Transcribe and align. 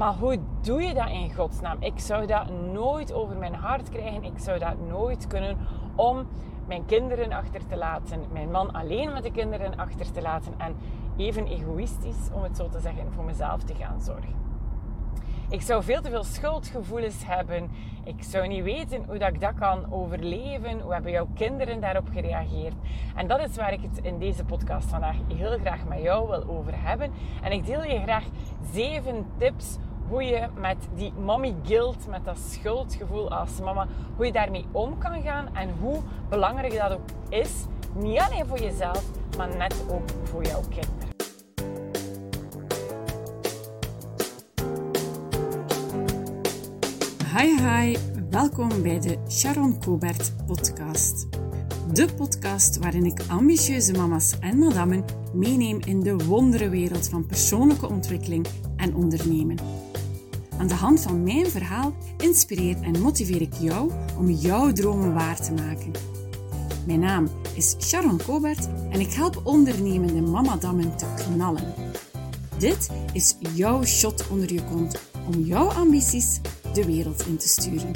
Maar 0.00 0.14
hoe 0.14 0.38
doe 0.60 0.82
je 0.82 0.94
dat 0.94 1.08
in 1.08 1.34
godsnaam? 1.34 1.76
Ik 1.80 1.98
zou 1.98 2.26
dat 2.26 2.50
nooit 2.72 3.12
over 3.12 3.36
mijn 3.36 3.54
hart 3.54 3.88
krijgen. 3.88 4.24
Ik 4.24 4.38
zou 4.38 4.58
dat 4.58 4.74
nooit 4.88 5.26
kunnen 5.26 5.56
om 5.96 6.26
mijn 6.66 6.84
kinderen 6.84 7.32
achter 7.32 7.66
te 7.66 7.76
laten, 7.76 8.20
mijn 8.32 8.50
man 8.50 8.72
alleen 8.72 9.12
met 9.12 9.22
de 9.22 9.30
kinderen 9.30 9.76
achter 9.76 10.12
te 10.12 10.22
laten 10.22 10.52
en 10.56 10.76
even 11.16 11.46
egoïstisch, 11.46 12.28
om 12.32 12.42
het 12.42 12.56
zo 12.56 12.68
te 12.68 12.80
zeggen, 12.80 13.12
voor 13.12 13.24
mezelf 13.24 13.62
te 13.62 13.74
gaan 13.74 14.00
zorgen. 14.00 14.34
Ik 15.48 15.62
zou 15.62 15.82
veel 15.82 16.00
te 16.00 16.10
veel 16.10 16.24
schuldgevoelens 16.24 17.26
hebben. 17.26 17.70
Ik 18.04 18.22
zou 18.22 18.46
niet 18.46 18.62
weten 18.62 19.04
hoe 19.04 19.18
dat 19.18 19.28
ik 19.28 19.40
dat 19.40 19.54
kan 19.54 19.92
overleven. 19.92 20.80
Hoe 20.80 20.92
hebben 20.92 21.12
jouw 21.12 21.28
kinderen 21.34 21.80
daarop 21.80 22.08
gereageerd? 22.08 22.74
En 23.14 23.26
dat 23.26 23.40
is 23.40 23.56
waar 23.56 23.72
ik 23.72 23.80
het 23.82 24.04
in 24.04 24.18
deze 24.18 24.44
podcast 24.44 24.88
vandaag 24.88 25.16
heel 25.34 25.58
graag 25.58 25.84
met 25.84 26.02
jou 26.02 26.28
wil 26.28 26.48
over 26.48 26.72
hebben. 26.82 27.10
En 27.42 27.52
ik 27.52 27.66
deel 27.66 27.82
je 27.82 28.00
graag 28.00 28.24
zeven 28.72 29.26
tips 29.36 29.78
hoe 30.10 30.22
je 30.22 30.46
met 30.60 30.76
die 30.94 31.12
mommy 31.12 31.54
guilt, 31.62 32.06
met 32.08 32.24
dat 32.24 32.38
schuldgevoel 32.38 33.30
als 33.30 33.60
mama, 33.60 33.86
hoe 34.16 34.26
je 34.26 34.32
daarmee 34.32 34.64
om 34.72 34.98
kan 34.98 35.22
gaan 35.22 35.54
en 35.54 35.70
hoe 35.80 35.98
belangrijk 36.28 36.78
dat 36.78 36.92
ook 36.92 37.08
is. 37.28 37.50
Niet 37.94 38.18
alleen 38.18 38.46
voor 38.46 38.60
jezelf, 38.60 39.04
maar 39.36 39.56
net 39.56 39.74
ook 39.88 40.02
voor 40.22 40.44
jouw 40.44 40.60
kinderen. 40.60 41.08
Hi 47.36 47.60
hi, 47.60 47.96
welkom 48.30 48.82
bij 48.82 49.00
de 49.00 49.18
Sharon 49.28 49.78
Cobert 49.80 50.32
podcast. 50.46 51.28
De 51.92 52.08
podcast 52.16 52.78
waarin 52.78 53.04
ik 53.04 53.20
ambitieuze 53.28 53.92
mama's 53.92 54.38
en 54.38 54.58
madammen 54.58 55.04
meeneem 55.32 55.80
in 55.84 56.00
de 56.00 56.16
wonderenwereld 56.16 57.08
van 57.08 57.26
persoonlijke 57.26 57.88
ontwikkeling 57.88 58.46
en 58.76 58.94
ondernemen. 58.94 59.56
Aan 60.60 60.68
de 60.68 60.74
hand 60.74 61.00
van 61.00 61.22
mijn 61.22 61.50
verhaal 61.50 61.92
inspireer 62.16 62.76
en 62.82 63.00
motiveer 63.00 63.40
ik 63.40 63.54
jou 63.60 63.90
om 64.18 64.30
jouw 64.30 64.72
dromen 64.72 65.14
waar 65.14 65.40
te 65.40 65.52
maken. 65.52 65.90
Mijn 66.86 67.00
naam 67.00 67.28
is 67.54 67.76
Sharon 67.78 68.20
Cobert 68.24 68.68
en 68.90 69.00
ik 69.00 69.12
help 69.12 69.40
ondernemende 69.44 70.20
mamadammen 70.20 70.96
te 70.96 71.06
knallen. 71.16 71.74
Dit 72.58 72.90
is 73.12 73.36
jouw 73.54 73.84
shot 73.84 74.28
onder 74.28 74.52
je 74.52 74.64
kont 74.64 75.00
om 75.26 75.40
jouw 75.40 75.68
ambities 75.68 76.40
de 76.72 76.84
wereld 76.84 77.26
in 77.26 77.36
te 77.36 77.48
sturen. 77.48 77.92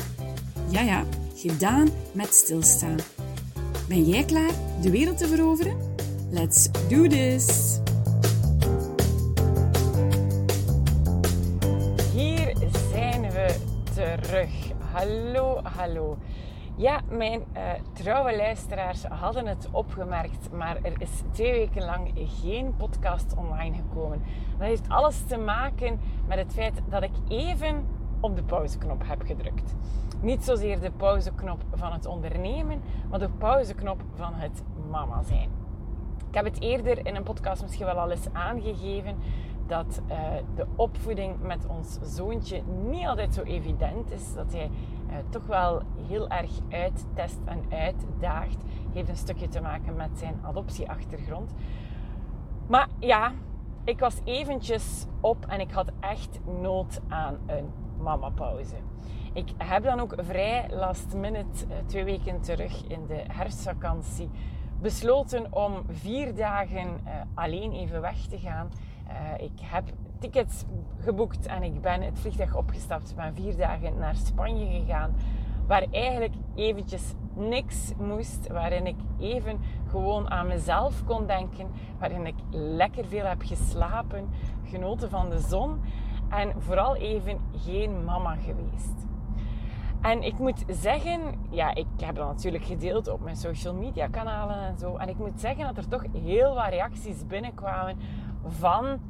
Ja, 0.68 0.80
ja, 0.80 1.04
gedaan 1.34 1.88
met 2.12 2.34
stilstaan. 2.34 2.96
Ben 3.88 4.04
jij 4.04 4.24
klaar 4.24 4.52
de 4.82 4.90
wereld 4.90 5.18
te 5.18 5.26
veroveren? 5.26 5.76
Let's 6.30 6.68
do 6.88 7.06
this! 7.06 7.82
Hallo, 15.04 15.60
hallo. 15.62 16.18
Ja, 16.76 17.00
mijn 17.08 17.44
uh, 17.56 17.62
trouwe 17.92 18.36
luisteraars 18.36 19.04
hadden 19.04 19.46
het 19.46 19.68
opgemerkt, 19.70 20.52
maar 20.52 20.76
er 20.82 21.00
is 21.00 21.22
twee 21.30 21.52
weken 21.52 21.84
lang 21.84 22.10
geen 22.14 22.76
podcast 22.76 23.34
online 23.36 23.76
gekomen. 23.76 24.22
Dat 24.58 24.66
heeft 24.66 24.88
alles 24.88 25.24
te 25.26 25.36
maken 25.36 26.00
met 26.26 26.38
het 26.38 26.52
feit 26.52 26.80
dat 26.88 27.02
ik 27.02 27.10
even 27.28 27.86
op 28.20 28.36
de 28.36 28.42
pauzeknop 28.42 29.02
heb 29.06 29.22
gedrukt. 29.22 29.74
Niet 30.20 30.44
zozeer 30.44 30.80
de 30.80 30.90
pauzeknop 30.90 31.62
van 31.72 31.92
het 31.92 32.06
ondernemen, 32.06 32.82
maar 33.10 33.18
de 33.18 33.30
pauzeknop 33.38 34.02
van 34.14 34.34
het 34.34 34.62
mama 34.90 35.22
zijn. 35.22 35.48
Ik 36.28 36.34
heb 36.34 36.44
het 36.44 36.60
eerder 36.60 37.06
in 37.06 37.16
een 37.16 37.22
podcast 37.22 37.62
misschien 37.62 37.86
wel 37.86 37.98
al 37.98 38.10
eens 38.10 38.28
aangegeven 38.32 39.16
dat 39.66 40.00
uh, 40.08 40.16
de 40.54 40.66
opvoeding 40.76 41.40
met 41.40 41.66
ons 41.66 41.98
zoontje 42.02 42.62
niet 42.88 43.06
altijd 43.06 43.34
zo 43.34 43.42
evident 43.42 44.10
is. 44.10 44.34
Dat 44.34 44.52
hij 44.52 44.70
uh, 45.08 45.14
toch 45.28 45.46
wel 45.46 45.82
heel 46.06 46.28
erg 46.28 46.50
uittest 46.70 47.38
en 47.44 47.64
uitdaagt. 47.70 48.56
Heeft 48.92 49.08
een 49.08 49.16
stukje 49.16 49.48
te 49.48 49.60
maken 49.60 49.96
met 49.96 50.10
zijn 50.14 50.34
adoptieachtergrond. 50.42 51.54
Maar 52.66 52.88
ja, 52.98 53.32
ik 53.84 53.98
was 53.98 54.20
eventjes 54.24 55.06
op 55.20 55.46
en 55.46 55.60
ik 55.60 55.70
had 55.70 55.90
echt 56.00 56.40
nood 56.60 57.00
aan 57.08 57.38
een 57.46 57.72
mama 57.98 58.30
pauze. 58.30 58.76
Ik 59.32 59.48
heb 59.58 59.82
dan 59.82 60.00
ook 60.00 60.14
vrij 60.16 60.66
last 60.70 61.14
minute, 61.14 61.66
eh, 61.68 61.76
twee 61.86 62.04
weken 62.04 62.40
terug 62.40 62.86
in 62.86 63.06
de 63.06 63.22
herfstvakantie, 63.28 64.30
besloten 64.80 65.52
om 65.52 65.82
vier 65.88 66.34
dagen 66.34 67.00
alleen 67.34 67.72
even 67.72 68.00
weg 68.00 68.26
te 68.26 68.38
gaan. 68.38 68.70
Uh, 69.08 69.44
ik 69.44 69.60
heb 69.62 69.84
tickets 70.18 70.64
geboekt 71.00 71.46
en 71.46 71.62
ik 71.62 71.80
ben 71.80 72.02
het 72.02 72.18
vliegtuig 72.18 72.56
opgestapt. 72.56 73.10
Ik 73.10 73.16
ben 73.16 73.34
vier 73.34 73.56
dagen 73.56 73.98
naar 73.98 74.16
Spanje 74.16 74.80
gegaan. 74.80 75.14
Waar 75.66 75.86
eigenlijk 75.90 76.34
eventjes 76.54 77.14
niks 77.34 77.92
moest. 77.98 78.48
Waarin 78.48 78.86
ik 78.86 78.96
even 79.18 79.60
gewoon 79.88 80.30
aan 80.30 80.46
mezelf 80.46 81.04
kon 81.04 81.26
denken. 81.26 81.70
Waarin 81.98 82.26
ik 82.26 82.34
lekker 82.50 83.04
veel 83.04 83.24
heb 83.24 83.42
geslapen. 83.42 84.28
Genoten 84.64 85.10
van 85.10 85.30
de 85.30 85.38
zon. 85.38 85.80
En 86.28 86.52
vooral 86.58 86.96
even 86.96 87.40
geen 87.56 88.04
mama 88.04 88.36
geweest. 88.36 89.04
En 90.04 90.22
ik 90.22 90.38
moet 90.38 90.64
zeggen, 90.68 91.20
ja, 91.50 91.74
ik 91.74 91.86
heb 91.96 92.14
dat 92.16 92.26
natuurlijk 92.26 92.64
gedeeld 92.64 93.08
op 93.08 93.20
mijn 93.20 93.36
social 93.36 93.74
media 93.74 94.08
kanalen 94.08 94.56
en 94.56 94.78
zo. 94.78 94.96
En 94.96 95.08
ik 95.08 95.18
moet 95.18 95.40
zeggen 95.40 95.64
dat 95.66 95.76
er 95.76 95.88
toch 95.88 96.04
heel 96.12 96.54
wat 96.54 96.68
reacties 96.68 97.26
binnenkwamen 97.26 97.96
van 98.46 99.00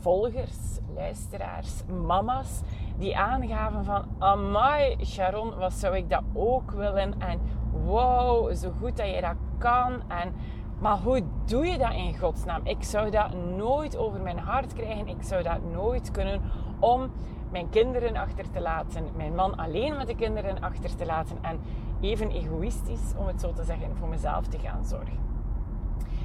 volgers, 0.00 0.78
luisteraars, 0.94 1.82
mama's, 2.06 2.60
die 2.98 3.16
aangaven 3.16 3.84
van, 3.84 4.04
amai 4.18 4.96
Sharon, 5.04 5.54
wat 5.54 5.72
zou 5.72 5.96
ik 5.96 6.10
dat 6.10 6.22
ook 6.34 6.70
willen? 6.70 7.20
En 7.20 7.40
wow, 7.84 8.54
zo 8.54 8.70
goed 8.80 8.96
dat 8.96 9.14
je 9.14 9.20
dat 9.20 9.36
kan. 9.58 10.02
En, 10.08 10.32
maar 10.78 10.98
hoe 10.98 11.22
doe 11.44 11.66
je 11.66 11.78
dat 11.78 11.92
in 11.92 12.18
godsnaam? 12.18 12.60
Ik 12.64 12.82
zou 12.82 13.10
dat 13.10 13.34
nooit 13.56 13.96
over 13.96 14.20
mijn 14.20 14.38
hart 14.38 14.72
krijgen. 14.72 15.08
Ik 15.08 15.22
zou 15.22 15.42
dat 15.42 15.58
nooit 15.72 16.10
kunnen 16.10 16.40
om 16.78 17.10
mijn 17.50 17.68
kinderen 17.68 18.16
achter 18.16 18.50
te 18.50 18.60
laten, 18.60 19.04
mijn 19.16 19.34
man 19.34 19.56
alleen 19.56 19.96
met 19.96 20.06
de 20.06 20.14
kinderen 20.14 20.60
achter 20.60 20.96
te 20.96 21.06
laten 21.06 21.38
en 21.42 21.60
even 22.00 22.30
egoïstisch, 22.30 23.12
om 23.16 23.26
het 23.26 23.40
zo 23.40 23.52
te 23.52 23.64
zeggen, 23.64 23.96
voor 23.96 24.08
mezelf 24.08 24.46
te 24.46 24.58
gaan 24.58 24.84
zorgen. 24.84 25.29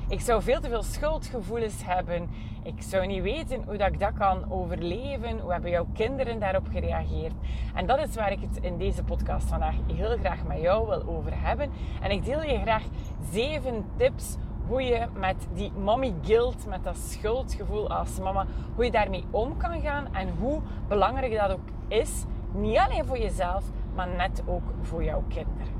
Ik 0.08 0.22
zou 0.22 0.42
veel 0.42 0.60
te 0.60 0.70
veel 0.70 0.84
schuldgevoelens 0.84 1.86
hebben. 1.86 2.30
Ik 2.64 2.82
zou 2.82 3.06
niet 3.06 3.22
weten 3.22 3.64
hoe 3.66 3.78
dat 3.78 3.88
ik 3.88 4.00
dat 4.00 4.14
kan 4.14 4.52
overleven. 4.52 5.40
Hoe 5.40 5.52
hebben 5.52 5.72
jouw 5.72 5.88
kinderen 5.94 6.40
daarop 6.40 6.68
gereageerd? 6.72 7.34
En 7.74 7.86
dat 7.86 8.00
is 8.00 8.16
waar 8.16 8.32
ik 8.32 8.40
het 8.42 8.64
in 8.64 8.78
deze 8.78 9.04
podcast 9.04 9.48
vandaag 9.48 9.76
heel 9.94 10.18
graag 10.18 10.44
met 10.44 10.62
jou 10.62 10.88
wil 10.88 11.08
over 11.08 11.32
hebben. 11.42 11.72
En 12.02 12.12
ik 12.12 12.26
deel 12.26 12.44
je 12.44 12.60
graag 12.60 12.84
zeven 13.32 13.86
tips 13.96 14.36
hoe 14.68 14.82
je 14.82 15.06
met 15.14 15.48
die 15.54 15.72
mommy 15.72 16.14
guilt, 16.22 16.66
met 16.68 16.84
dat 16.84 16.98
schuldgevoel 16.98 17.90
als 17.90 18.20
mama, 18.20 18.46
hoe 18.76 18.86
je 18.86 18.92
daarmee 18.92 19.24
om 19.32 19.58
kan 19.58 19.82
gaan 19.82 20.14
en 20.14 20.30
hoe 20.40 20.62
belangrijk 20.88 21.38
dat 21.38 21.52
ook 21.52 21.68
is. 21.88 22.24
Niet 22.52 22.78
alleen 22.78 23.06
voor 23.06 23.18
jezelf, 23.18 23.64
maar 23.96 24.08
net 24.08 24.44
ook 24.46 24.64
voor 24.82 25.04
jouw 25.04 25.24
kinderen. 25.28 25.75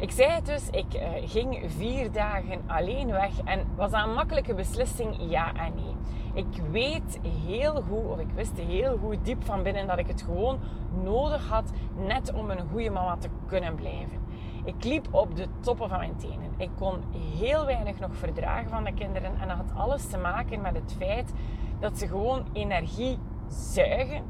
Ik 0.00 0.10
zei 0.10 0.30
het 0.30 0.46
dus, 0.46 0.68
ik 0.70 0.94
uh, 0.94 1.08
ging 1.24 1.64
vier 1.66 2.12
dagen 2.12 2.60
alleen 2.66 3.10
weg 3.10 3.40
en 3.44 3.66
was 3.76 3.90
dat 3.90 4.04
een 4.04 4.14
makkelijke 4.14 4.54
beslissing? 4.54 5.16
Ja 5.18 5.54
en 5.54 5.74
nee. 5.74 5.94
Ik 6.34 6.62
weet 6.70 7.20
heel 7.46 7.82
goed, 7.88 8.04
of 8.06 8.18
ik 8.18 8.30
wist 8.34 8.58
heel 8.58 8.98
goed 8.98 9.24
diep 9.24 9.44
van 9.44 9.62
binnen 9.62 9.86
dat 9.86 9.98
ik 9.98 10.06
het 10.06 10.22
gewoon 10.22 10.58
nodig 11.02 11.48
had 11.48 11.72
net 11.96 12.32
om 12.32 12.50
een 12.50 12.68
goede 12.70 12.90
mama 12.90 13.16
te 13.16 13.28
kunnen 13.46 13.74
blijven. 13.74 14.18
Ik 14.64 14.84
liep 14.84 15.08
op 15.10 15.36
de 15.36 15.46
toppen 15.60 15.88
van 15.88 15.98
mijn 15.98 16.16
tenen. 16.16 16.52
Ik 16.56 16.70
kon 16.78 16.94
heel 17.38 17.66
weinig 17.66 17.98
nog 17.98 18.16
verdragen 18.16 18.70
van 18.70 18.84
de 18.84 18.94
kinderen 18.94 19.40
en 19.40 19.48
dat 19.48 19.56
had 19.56 19.72
alles 19.74 20.06
te 20.06 20.18
maken 20.18 20.60
met 20.60 20.74
het 20.74 20.94
feit 20.98 21.32
dat 21.80 21.98
ze 21.98 22.06
gewoon 22.06 22.44
energie 22.52 23.18
zuigen. 23.48 24.22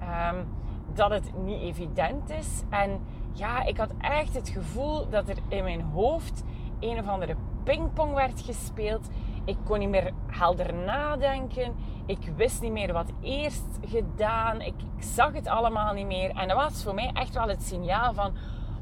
Um, 0.00 0.46
dat 0.94 1.10
het 1.10 1.32
niet 1.44 1.60
evident 1.60 2.30
is 2.30 2.62
en 2.68 3.00
ja, 3.32 3.64
ik 3.64 3.76
had 3.76 3.90
echt 3.98 4.34
het 4.34 4.48
gevoel 4.48 5.08
dat 5.08 5.28
er 5.28 5.36
in 5.48 5.64
mijn 5.64 5.80
hoofd 5.80 6.44
een 6.80 6.98
of 6.98 7.08
andere 7.08 7.36
pingpong 7.64 8.14
werd 8.14 8.40
gespeeld. 8.40 9.08
Ik 9.44 9.56
kon 9.64 9.78
niet 9.78 9.88
meer 9.88 10.12
helder 10.26 10.74
nadenken. 10.74 11.74
Ik 12.06 12.30
wist 12.36 12.62
niet 12.62 12.72
meer 12.72 12.92
wat 12.92 13.12
eerst 13.20 13.78
gedaan. 13.86 14.60
Ik, 14.60 14.74
zag 14.98 15.32
het 15.32 15.46
allemaal 15.46 15.92
niet 15.92 16.06
meer. 16.06 16.30
En 16.30 16.48
dat 16.48 16.56
was 16.56 16.82
voor 16.82 16.94
mij 16.94 17.10
echt 17.14 17.34
wel 17.34 17.48
het 17.48 17.62
signaal 17.62 18.14
van... 18.14 18.32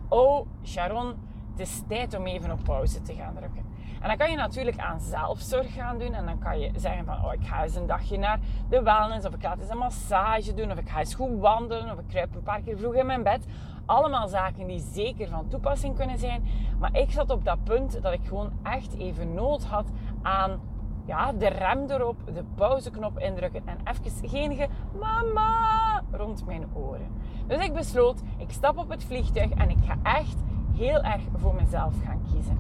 Oh, 0.09 0.47
Sharon, 0.65 1.15
het 1.51 1.61
is 1.61 1.83
tijd 1.89 2.15
om 2.15 2.27
even 2.27 2.51
op 2.51 2.65
pauze 2.65 3.03
te 3.03 3.15
gaan 3.15 3.35
drukken. 3.35 3.65
En 4.01 4.09
dan 4.09 4.17
kan 4.17 4.31
je 4.31 4.37
natuurlijk 4.37 4.79
aan 4.79 5.01
zelfzorg 5.01 5.75
gaan 5.75 5.99
doen. 5.99 6.15
En 6.15 6.27
dan 6.27 6.39
kan 6.39 6.61
je 6.61 6.71
zeggen 6.77 7.05
van, 7.05 7.25
oh, 7.25 7.33
ik 7.33 7.47
ga 7.47 7.63
eens 7.63 7.75
een 7.75 7.87
dagje 7.87 8.19
naar 8.19 8.39
de 8.69 8.83
wellness. 8.83 9.27
Of 9.27 9.35
ik 9.35 9.43
ga 9.43 9.57
eens 9.61 9.71
een 9.71 9.79
massage 9.79 10.55
doen. 10.55 10.71
Of 10.71 10.79
ik 10.79 10.89
ga 10.89 10.99
eens 10.99 11.15
goed 11.15 11.39
wandelen. 11.39 11.93
Of 11.93 11.99
ik 11.99 12.09
kruip 12.09 12.35
een 12.35 12.43
paar 12.43 12.61
keer 12.61 12.77
vroeg 12.77 12.95
in 12.95 13.07
mijn 13.07 13.23
bed. 13.23 13.47
Allemaal 13.87 14.29
zaken 14.29 14.67
die 14.67 14.81
zeker 14.93 15.29
van 15.29 15.49
toepassing 15.49 15.97
kunnen 15.97 16.19
zijn. 16.19 16.45
Maar 16.79 16.97
ik 16.97 17.11
zat 17.11 17.31
op 17.31 17.45
dat 17.45 17.65
punt 17.65 18.03
dat 18.03 18.13
ik 18.13 18.27
gewoon 18.27 18.53
echt 18.63 18.95
even 18.95 19.35
nood 19.35 19.65
had 19.65 19.87
aan 20.23 20.61
ja, 21.07 21.33
de 21.33 21.49
rem 21.49 21.91
erop, 21.91 22.17
de 22.35 22.45
pauzeknop 22.55 23.19
indrukken 23.19 23.63
en 23.65 23.79
even 23.85 24.29
geen 24.29 24.69
mama 24.99 26.03
rond 26.11 26.47
mijn 26.47 26.65
oren. 26.73 27.09
Dus 27.47 27.65
ik 27.65 27.73
besloot, 27.73 28.23
ik 28.37 28.51
stap 28.51 28.79
op 28.79 28.89
het 28.89 29.05
vliegtuig 29.05 29.51
en 29.51 29.71
ik 29.71 29.79
ga 29.85 29.97
echt 30.03 30.37
heel 30.75 31.03
erg 31.03 31.23
voor 31.37 31.55
mezelf 31.55 31.95
gaan 32.05 32.23
kiezen. 32.33 32.59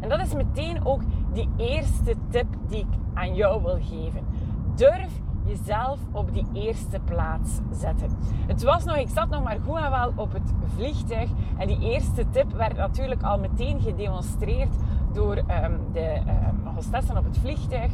En 0.00 0.08
dat 0.08 0.20
is 0.20 0.34
meteen 0.34 0.86
ook 0.86 1.02
die 1.32 1.48
eerste 1.56 2.14
tip 2.28 2.46
die 2.68 2.78
ik 2.78 2.98
aan 3.14 3.34
jou 3.34 3.62
wil 3.62 3.78
geven. 3.80 4.26
Durf 4.74 5.20
jezelf 5.44 5.98
op 6.12 6.32
die 6.32 6.46
eerste 6.52 7.00
plaats 7.04 7.60
zetten. 7.70 8.10
Het 8.46 8.62
was 8.62 8.84
nog, 8.84 8.96
ik 8.96 9.08
zat 9.08 9.28
nog 9.28 9.42
maar 9.42 9.58
goed 9.66 9.78
en 9.78 9.90
wel 9.90 10.12
op 10.16 10.32
het 10.32 10.52
vliegtuig. 10.76 11.30
En 11.58 11.66
die 11.66 11.80
eerste 11.80 12.30
tip 12.30 12.52
werd 12.52 12.76
natuurlijk 12.76 13.22
al 13.22 13.38
meteen 13.38 13.80
gedemonstreerd 13.80 14.74
door 15.12 15.36
um, 15.36 15.80
de 15.92 16.16
um, 16.16 16.74
hostessen 16.74 17.16
op 17.16 17.24
het 17.24 17.38
vliegtuig. 17.38 17.92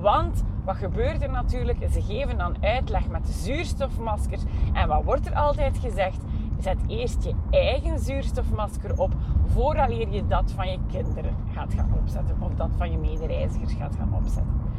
Want 0.00 0.44
wat 0.64 0.76
gebeurt 0.76 1.22
er 1.22 1.30
natuurlijk? 1.30 1.78
Ze 1.92 2.02
geven 2.02 2.38
dan 2.38 2.56
uitleg 2.60 3.08
met 3.08 3.28
zuurstofmaskers. 3.28 4.42
En 4.72 4.88
wat 4.88 5.04
wordt 5.04 5.26
er 5.26 5.34
altijd 5.34 5.78
gezegd? 5.78 6.22
Zet 6.58 6.78
eerst 6.86 7.24
je 7.24 7.34
eigen 7.50 7.98
zuurstofmasker 7.98 8.98
op 8.98 9.14
vooraleer 9.44 10.08
je 10.08 10.26
dat 10.26 10.52
van 10.52 10.70
je 10.70 10.78
kinderen 10.86 11.34
gaat 11.52 11.74
gaan 11.74 11.92
opzetten. 12.00 12.36
Of 12.40 12.54
dat 12.54 12.70
van 12.76 12.90
je 12.90 12.98
medereizigers 12.98 13.72
gaat 13.72 13.96
gaan 13.96 14.14
opzetten. 14.14 14.69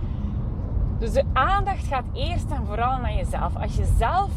Dus 1.01 1.12
de 1.12 1.24
aandacht 1.33 1.88
gaat 1.88 2.06
eerst 2.13 2.51
en 2.51 2.65
vooral 2.65 3.00
naar 3.00 3.13
jezelf. 3.13 3.56
Als 3.56 3.75
je 3.75 3.86
zelf 3.98 4.30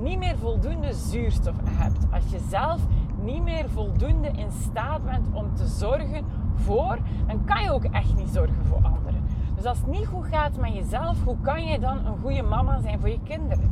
niet 0.00 0.18
meer 0.18 0.38
voldoende 0.38 0.92
zuurstof 0.92 1.54
hebt, 1.68 2.06
als 2.12 2.30
je 2.30 2.38
zelf 2.48 2.80
niet 3.22 3.42
meer 3.42 3.70
voldoende 3.70 4.28
in 4.28 4.50
staat 4.70 5.04
bent 5.04 5.26
om 5.32 5.54
te 5.54 5.66
zorgen 5.66 6.24
voor, 6.54 6.98
dan 7.26 7.44
kan 7.44 7.62
je 7.62 7.72
ook 7.72 7.84
echt 7.84 8.14
niet 8.14 8.28
zorgen 8.28 8.64
voor 8.64 8.76
anderen. 8.76 9.24
Dus 9.54 9.64
als 9.64 9.78
het 9.78 9.86
niet 9.86 10.06
goed 10.06 10.26
gaat 10.26 10.56
met 10.56 10.74
jezelf, 10.74 11.24
hoe 11.24 11.36
kan 11.40 11.64
je 11.64 11.78
dan 11.78 12.06
een 12.06 12.18
goede 12.22 12.42
mama 12.42 12.80
zijn 12.80 13.00
voor 13.00 13.08
je 13.08 13.20
kinderen? 13.24 13.70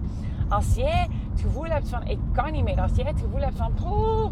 Als 0.49 0.75
jij 0.75 1.09
het 1.31 1.41
gevoel 1.41 1.65
hebt 1.65 1.89
van 1.89 2.07
ik 2.07 2.19
kan 2.33 2.53
niet 2.53 2.65
meer, 2.65 2.81
als 2.81 2.95
jij 2.95 3.07
het 3.07 3.21
gevoel 3.21 3.41
hebt 3.41 3.57
van 3.57 3.73
poeh, 3.75 4.31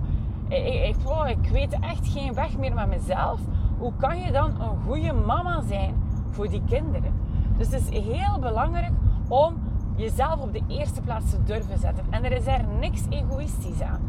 ik, 1.29 1.51
weet 1.51 1.79
echt 1.81 2.09
geen 2.09 2.35
weg 2.35 2.59
meer 2.59 2.75
met 2.75 2.89
mezelf, 2.89 3.41
hoe 3.79 3.93
kan 3.97 4.21
je 4.21 4.33
dan 4.33 4.61
een 4.61 4.83
goede 4.87 5.13
mama 5.13 5.63
zijn 5.63 5.95
voor 6.31 6.49
die 6.49 6.63
kinderen? 6.67 7.20
Dus 7.61 7.71
het 7.71 7.93
is 7.93 8.03
heel 8.03 8.39
belangrijk 8.39 8.93
om 9.29 9.55
jezelf 9.97 10.41
op 10.41 10.53
de 10.53 10.63
eerste 10.67 11.01
plaats 11.01 11.31
te 11.31 11.43
durven 11.43 11.79
zetten. 11.79 12.05
En 12.11 12.25
er 12.25 12.33
is 12.33 12.47
er 12.47 12.65
niks 12.81 13.03
egoïstisch 13.09 13.83
aan. 13.83 14.01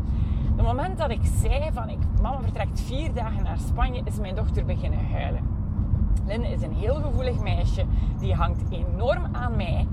Het 0.56 0.66
moment 0.66 0.98
dat 0.98 1.10
ik 1.10 1.22
zei 1.24 1.70
van 1.74 1.90
ik, 1.90 1.98
mama 2.22 2.42
vertrekt 2.42 2.82
vier 2.82 3.14
dagen 3.14 3.44
naar 3.44 3.58
Spanje, 3.58 4.02
is 4.04 4.20
mijn 4.20 4.36
dochter 4.36 4.66
beginnen 4.66 5.12
huilen. 5.12 5.48
Lynn 6.26 6.44
is 6.44 6.62
een 6.62 6.74
heel 6.74 6.96
gevoelig 6.96 7.40
meisje. 7.40 7.86
Die 8.20 8.34
hangt 8.34 8.62
enorm 8.70 9.28
aan 9.32 9.56
mij. 9.56 9.88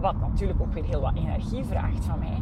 Wat 0.00 0.20
natuurlijk 0.20 0.60
ook 0.60 0.72
weer 0.72 0.84
heel 0.84 1.00
wat 1.00 1.14
energie 1.14 1.64
vraagt 1.64 2.04
van 2.04 2.18
mij. 2.18 2.40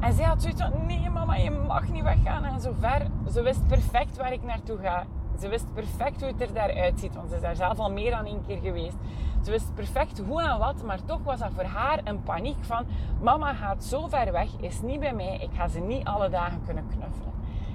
En 0.00 0.12
zij 0.12 0.24
had 0.24 0.42
zoiets 0.42 0.62
van, 0.62 0.86
nee 0.86 1.10
mama, 1.10 1.34
je 1.34 1.50
mag 1.50 1.88
niet 1.88 2.02
weggaan. 2.02 2.44
En 2.44 2.60
zo 2.60 2.72
ver, 2.78 3.06
ze 3.32 3.42
wist 3.42 3.66
perfect 3.66 4.16
waar 4.16 4.32
ik 4.32 4.42
naartoe 4.42 4.78
ga. 4.78 5.04
Ze 5.40 5.48
wist 5.48 5.74
perfect 5.74 6.20
hoe 6.20 6.30
het 6.30 6.40
er 6.40 6.52
daaruit 6.52 7.00
ziet, 7.00 7.14
want 7.14 7.28
ze 7.28 7.34
is 7.34 7.40
daar 7.40 7.56
zelf 7.56 7.78
al 7.78 7.90
meer 7.90 8.10
dan 8.10 8.26
één 8.26 8.46
keer 8.46 8.58
geweest. 8.58 8.96
Ze 9.44 9.50
wist 9.50 9.74
perfect 9.74 10.18
hoe 10.18 10.42
en 10.42 10.58
wat, 10.58 10.82
maar 10.82 11.04
toch 11.04 11.22
was 11.22 11.38
dat 11.38 11.50
voor 11.54 11.64
haar 11.64 12.00
een 12.04 12.22
paniek 12.22 12.64
van... 12.64 12.86
Mama 13.20 13.54
gaat 13.54 13.84
zo 13.84 14.06
ver 14.08 14.32
weg, 14.32 14.48
is 14.60 14.80
niet 14.80 15.00
bij 15.00 15.14
mij, 15.14 15.38
ik 15.38 15.50
ga 15.52 15.68
ze 15.68 15.80
niet 15.80 16.04
alle 16.04 16.28
dagen 16.28 16.60
kunnen 16.64 16.86
knuffelen. 16.88 17.29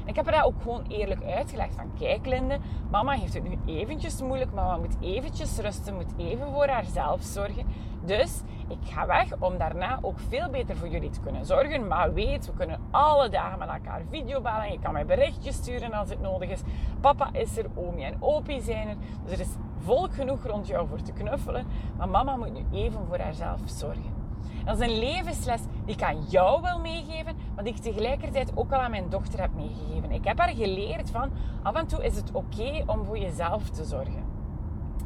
Ik 0.06 0.16
heb 0.16 0.26
haar 0.26 0.36
dat 0.36 0.46
ook 0.46 0.62
gewoon 0.62 0.86
eerlijk 0.88 1.24
uitgelegd 1.24 1.76
van... 1.76 1.92
Kijk 2.00 2.26
Linde, 2.26 2.58
mama 2.92 3.12
heeft 3.12 3.34
het 3.34 3.44
nu 3.44 3.58
eventjes 3.66 4.22
moeilijk, 4.22 4.54
mama 4.54 4.78
moet 4.78 4.98
eventjes 5.00 5.58
rusten, 5.58 5.96
moet 5.96 6.14
even 6.18 6.52
voor 6.52 6.68
haarzelf 6.68 7.22
zorgen. 7.22 7.66
Dus 8.06 8.42
ik 8.68 8.78
ga 8.84 9.06
weg 9.06 9.40
om 9.40 9.58
daarna 9.58 10.00
ook 10.02 10.20
veel 10.30 10.50
beter 10.50 10.76
voor 10.76 10.88
jullie 10.88 11.10
te 11.10 11.20
kunnen 11.20 11.46
zorgen. 11.46 11.88
Maar 11.88 12.14
weet, 12.14 12.46
we 12.46 12.54
kunnen 12.54 12.80
alle 12.92 13.30
dagen 13.30 13.60
met 13.60 13.70
elkaar 13.70 14.02
videobellen. 14.10 14.72
Je 14.72 14.80
kan 14.80 14.94
mij 14.94 15.06
berichtjes 15.06 15.56
sturen 15.56 15.94
als 15.94 16.10
het 16.10 16.22
nodig 16.22 16.50
is. 16.50 16.62
Papa 17.00 17.30
is 17.32 17.58
er, 17.58 17.66
omi 17.76 18.04
en 18.04 18.18
opie 18.20 18.62
zijn 18.62 18.88
er. 18.88 18.96
Dus 19.24 19.34
er 19.34 19.40
is 19.40 19.56
volk 19.78 20.14
genoeg 20.14 20.46
rond 20.46 20.68
jou 20.68 20.88
voor 20.88 21.02
te 21.02 21.12
knuffelen. 21.12 21.66
Maar 21.98 22.10
mama 22.10 22.36
moet 22.36 22.54
nu 22.54 22.66
even 22.72 23.06
voor 23.08 23.20
haarzelf 23.20 23.60
zorgen. 23.66 24.25
Dat 24.66 24.80
is 24.80 24.88
een 24.88 25.00
levensles 25.00 25.62
die 25.86 25.96
ik 25.96 26.04
aan 26.04 26.22
jou 26.22 26.62
wil 26.62 26.80
meegeven, 26.80 27.36
maar 27.56 27.64
die 27.64 27.74
ik 27.74 27.82
tegelijkertijd 27.82 28.52
ook 28.56 28.72
al 28.72 28.80
aan 28.80 28.92
mijn 28.92 29.10
dochter 29.10 29.42
heb 29.42 29.54
meegegeven. 29.56 30.12
Ik 30.12 30.24
heb 30.26 30.40
haar 30.40 30.56
geleerd 30.56 31.10
van 31.12 31.32
af 31.64 31.76
en 31.76 31.88
toe 31.88 32.04
is 32.04 32.16
het 32.16 32.32
oké 32.32 32.84
om 32.86 33.06
voor 33.06 33.18
jezelf 33.18 33.70
te 33.70 33.84
zorgen. 33.84 34.24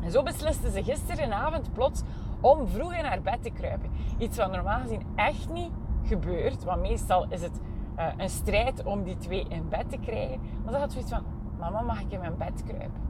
En 0.02 0.12
zo 0.12 0.24
besliste 0.24 0.72
ze 0.72 0.84
gisterenavond 0.84 1.74
plots 1.74 2.02
om 2.42 2.68
vroeg 2.68 2.94
in 2.94 3.06
haar 3.06 3.22
bed 3.22 3.44
te 3.44 3.50
kruipen. 3.50 3.90
Iets 4.18 4.38
wat 4.38 4.52
normaal 4.52 4.80
gezien 4.80 5.06
echt 5.16 5.50
niet 5.50 5.72
gebeurt, 6.04 6.64
want 6.64 6.82
meestal 6.82 7.26
is 7.30 7.42
het 7.42 7.60
uh, 7.98 8.06
een 8.18 8.30
strijd 8.30 8.84
om 8.84 9.04
die 9.04 9.18
twee 9.18 9.46
in 9.50 9.70
bed 9.70 9.90
te 9.90 9.98
krijgen. 9.98 10.40
Maar 10.64 10.74
ze 10.74 10.80
had 10.80 10.92
zoiets 10.92 11.12
van, 11.12 11.24
mama 11.60 11.82
mag 11.82 12.02
ik 12.02 12.12
in 12.12 12.20
mijn 12.20 12.38
bed 12.38 12.64
kruipen? 12.64 13.02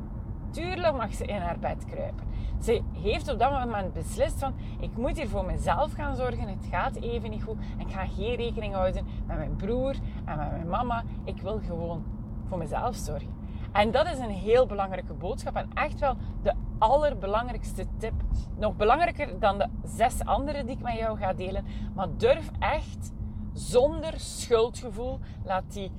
Tuurlijk 0.50 0.98
mag 0.98 1.14
ze 1.14 1.26
in 1.26 1.42
haar 1.42 1.60
bed 1.60 1.86
kruipen. 1.86 2.28
Ze 2.62 2.82
heeft 2.94 3.32
op 3.32 3.40
dat 3.40 3.52
moment 3.52 3.94
beslist 3.94 4.40
van, 4.40 4.54
ik 4.80 4.98
moet 4.98 5.18
hier 5.18 5.30
voor 5.30 5.46
mezelf 5.46 5.94
gaan 5.94 6.16
zorgen. 6.16 6.48
Het 6.48 6.68
gaat 6.72 6.96
even 6.96 7.30
niet 7.30 7.44
goed. 7.44 7.58
En 7.78 7.88
ik 7.88 7.94
ga 7.94 8.06
geen 8.06 8.36
rekening 8.36 8.74
houden 8.74 9.06
met 9.26 9.38
mijn 9.38 9.56
broer 9.56 9.96
en 10.26 10.38
met 10.38 10.52
mijn 10.52 10.68
mama. 10.68 11.04
Ik 11.24 11.42
wil 11.42 11.60
gewoon 11.66 12.04
voor 12.48 12.58
mezelf 12.58 12.96
zorgen. 12.96 13.38
En 13.72 13.92
dat 13.92 14.08
is 14.08 14.20
een 14.20 14.30
heel 14.30 14.66
belangrijke 14.66 15.14
boodschap 15.14 15.56
en 15.56 15.70
echt 15.74 16.00
wel 16.00 16.16
de 16.44 16.54
allerbelangrijkste 16.78 17.86
tip. 17.98 18.14
Nog 18.58 18.76
belangrijker 18.76 19.40
dan 19.40 19.58
de 19.58 19.68
zes 19.84 20.26
andere 20.26 20.64
die 20.64 20.76
ik 20.76 20.82
met 20.82 20.98
jou 20.98 21.18
ga 21.18 21.34
delen. 21.34 21.66
Maar 21.96 22.08
durf 22.18 22.52
echt 22.60 23.12
zonder 23.54 24.14
schuldgevoel, 24.20 25.20
laat 25.44 25.74
die 25.74 25.92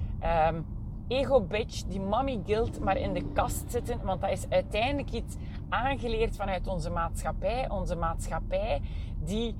um, 0.49 0.67
ego-bitch, 1.09 1.85
die 1.85 2.01
mommy 2.01 2.41
guilt 2.47 2.81
maar 2.81 2.97
in 2.97 3.13
de 3.13 3.25
kast 3.33 3.65
zitten. 3.71 4.01
Want 4.05 4.21
dat 4.21 4.31
is 4.31 4.49
uiteindelijk 4.49 5.11
iets 5.11 5.37
aangeleerd 5.70 6.37
vanuit 6.37 6.67
onze 6.67 6.90
maatschappij. 6.90 7.70
Onze 7.70 7.96
maatschappij 7.96 8.81
die 9.25 9.55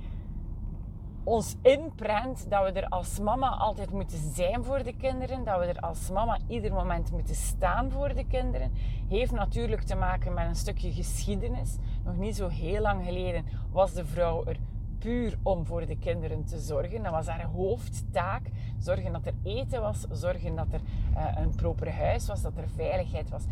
ons 1.25 1.57
inprent 1.63 2.51
dat 2.51 2.63
we 2.65 2.81
er 2.81 2.89
als 2.89 3.19
mama 3.19 3.49
altijd 3.49 3.91
moeten 3.91 4.33
zijn 4.35 4.65
voor 4.65 4.83
de 4.83 4.97
kinderen, 4.97 5.45
dat 5.45 5.59
we 5.59 5.65
er 5.65 5.81
als 5.81 6.11
mama 6.11 6.39
ieder 6.47 6.73
moment 6.73 7.13
moeten 7.13 7.35
staan 7.35 7.91
voor 7.91 8.15
de 8.15 8.27
kinderen, 8.27 8.73
heeft 9.09 9.33
natuurlijk 9.33 9.83
te 9.83 9.95
maken 9.95 10.35
met 10.35 10.47
een 10.47 10.57
stukje 10.57 10.93
geschiedenis. 10.93 11.77
Nog 12.05 12.17
niet 12.17 12.37
zo 12.37 12.49
heel 12.49 12.81
lang 12.81 13.05
geleden 13.05 13.45
was 13.71 13.93
de 13.93 14.05
vrouw 14.05 14.45
er 14.45 14.57
puur 14.99 15.39
om 15.43 15.67
voor 15.67 15.87
de 15.87 15.97
kinderen 15.99 16.45
te 16.45 16.59
zorgen. 16.59 17.03
Dat 17.03 17.13
was 17.13 17.27
haar 17.27 17.45
hoofdtaak. 17.45 18.43
Zorgen 18.79 19.13
dat 19.13 19.27
er 19.27 19.35
eten 19.43 19.81
was, 19.81 20.07
zorgen 20.11 20.55
dat 20.55 20.73
er 20.73 20.81
uh, 21.15 21.27
een 21.35 21.55
proper 21.55 21.93
huis 21.93 22.27
was, 22.27 22.43
dat 22.43 22.57
er 22.57 22.69
veiligheid 22.69 23.31
was 23.31 23.45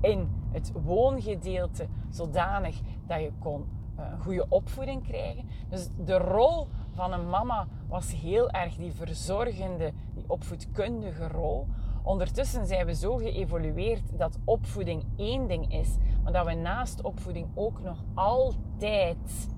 in 0.00 0.28
het 0.52 0.72
woongedeelte, 0.84 1.86
zodanig 2.08 2.80
dat 3.06 3.20
je 3.20 3.32
kon 3.38 3.66
een 3.96 4.20
goede 4.20 4.46
opvoeding 4.48 5.02
krijgen. 5.02 5.44
Dus 5.68 5.88
de 6.04 6.18
rol 6.18 6.68
van 6.90 7.12
een 7.12 7.28
mama 7.28 7.66
was 7.88 8.12
heel 8.12 8.50
erg 8.50 8.76
die 8.76 8.92
verzorgende, 8.92 9.92
die 10.14 10.24
opvoedkundige 10.26 11.28
rol. 11.28 11.66
Ondertussen 12.02 12.66
zijn 12.66 12.86
we 12.86 12.94
zo 12.94 13.16
geëvolueerd 13.16 14.18
dat 14.18 14.38
opvoeding 14.44 15.04
één 15.16 15.48
ding 15.48 15.72
is, 15.72 15.96
maar 16.22 16.32
dat 16.32 16.46
we 16.46 16.54
naast 16.54 17.02
opvoeding 17.02 17.48
ook 17.54 17.82
nog 17.82 18.04
altijd 18.14 19.48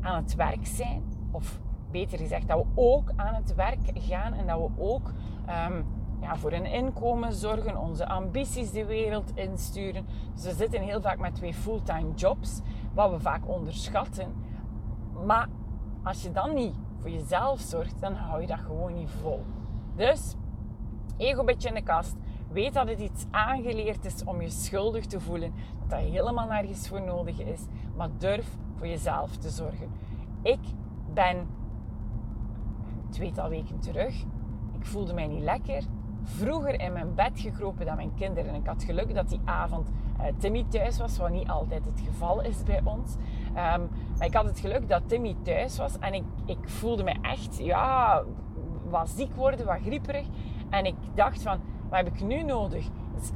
aan 0.00 0.22
het 0.22 0.34
werk 0.34 0.66
zijn. 0.66 1.02
Of 1.30 1.60
beter 1.90 2.18
gezegd, 2.18 2.48
dat 2.48 2.58
we 2.58 2.66
ook 2.74 3.12
aan 3.16 3.34
het 3.34 3.54
werk 3.54 3.90
gaan 3.94 4.32
en 4.32 4.46
dat 4.46 4.58
we 4.58 4.82
ook 4.82 5.12
um, 5.68 5.84
voor 6.34 6.52
een 6.52 6.66
inkomen 6.66 7.32
zorgen, 7.32 7.76
onze 7.76 8.08
ambities 8.08 8.70
de 8.70 8.84
wereld 8.84 9.32
insturen. 9.34 10.06
Dus 10.34 10.44
we 10.44 10.52
zitten 10.52 10.80
heel 10.80 11.00
vaak 11.00 11.18
met 11.18 11.34
twee 11.34 11.54
fulltime 11.54 12.14
jobs, 12.14 12.60
wat 12.94 13.10
we 13.10 13.20
vaak 13.20 13.48
onderschatten. 13.48 14.34
Maar 15.26 15.48
als 16.02 16.22
je 16.22 16.32
dan 16.32 16.54
niet 16.54 16.74
voor 16.98 17.10
jezelf 17.10 17.60
zorgt, 17.60 18.00
dan 18.00 18.14
hou 18.14 18.40
je 18.40 18.46
dat 18.46 18.58
gewoon 18.58 18.94
niet 18.94 19.10
vol. 19.10 19.44
Dus, 19.96 20.34
ego 21.16 21.44
beetje 21.44 21.68
in 21.68 21.74
de 21.74 21.82
kast. 21.82 22.16
Weet 22.52 22.74
dat 22.74 22.88
het 22.88 23.00
iets 23.00 23.24
aangeleerd 23.30 24.04
is 24.04 24.24
om 24.24 24.40
je 24.40 24.50
schuldig 24.50 25.06
te 25.06 25.20
voelen. 25.20 25.52
Dat 25.78 25.90
dat 25.90 25.98
helemaal 25.98 26.46
nergens 26.46 26.88
voor 26.88 27.02
nodig 27.02 27.40
is. 27.40 27.60
Maar 27.96 28.08
durf 28.18 28.56
voor 28.74 28.86
jezelf 28.86 29.36
te 29.36 29.50
zorgen. 29.50 29.90
Ik 30.42 30.60
ben 31.14 31.46
tweetal 33.10 33.48
weken 33.48 33.78
terug. 33.78 34.24
Ik 34.78 34.86
voelde 34.86 35.14
mij 35.14 35.26
niet 35.26 35.42
lekker. 35.42 35.82
Vroeger 36.26 36.80
in 36.80 36.92
mijn 36.92 37.14
bed 37.14 37.30
gekropen 37.34 37.86
dan 37.86 37.96
mijn 37.96 38.14
kinderen. 38.14 38.50
En 38.50 38.60
ik 38.60 38.66
had 38.66 38.82
geluk 38.82 39.14
dat 39.14 39.28
die 39.28 39.40
avond 39.44 39.88
uh, 40.20 40.26
Timmy 40.38 40.64
thuis 40.68 40.98
was, 40.98 41.18
wat 41.18 41.30
niet 41.30 41.48
altijd 41.48 41.84
het 41.84 42.00
geval 42.06 42.42
is 42.42 42.62
bij 42.62 42.80
ons. 42.84 43.14
Um, 43.48 43.88
maar 44.18 44.26
ik 44.26 44.34
had 44.34 44.44
het 44.44 44.60
geluk 44.60 44.88
dat 44.88 45.02
Timmy 45.06 45.36
thuis 45.42 45.78
was 45.78 45.98
en 45.98 46.14
ik, 46.14 46.24
ik 46.44 46.58
voelde 46.68 47.02
me 47.02 47.14
echt, 47.22 47.58
ja, 47.58 48.22
wat 48.88 49.08
ziek 49.08 49.34
worden, 49.34 49.66
wat 49.66 49.80
grieperig. 49.82 50.26
En 50.70 50.86
ik 50.86 50.94
dacht 51.14 51.42
van, 51.42 51.60
wat 51.88 51.98
heb 51.98 52.06
ik 52.06 52.20
nu 52.20 52.42
nodig? 52.42 52.86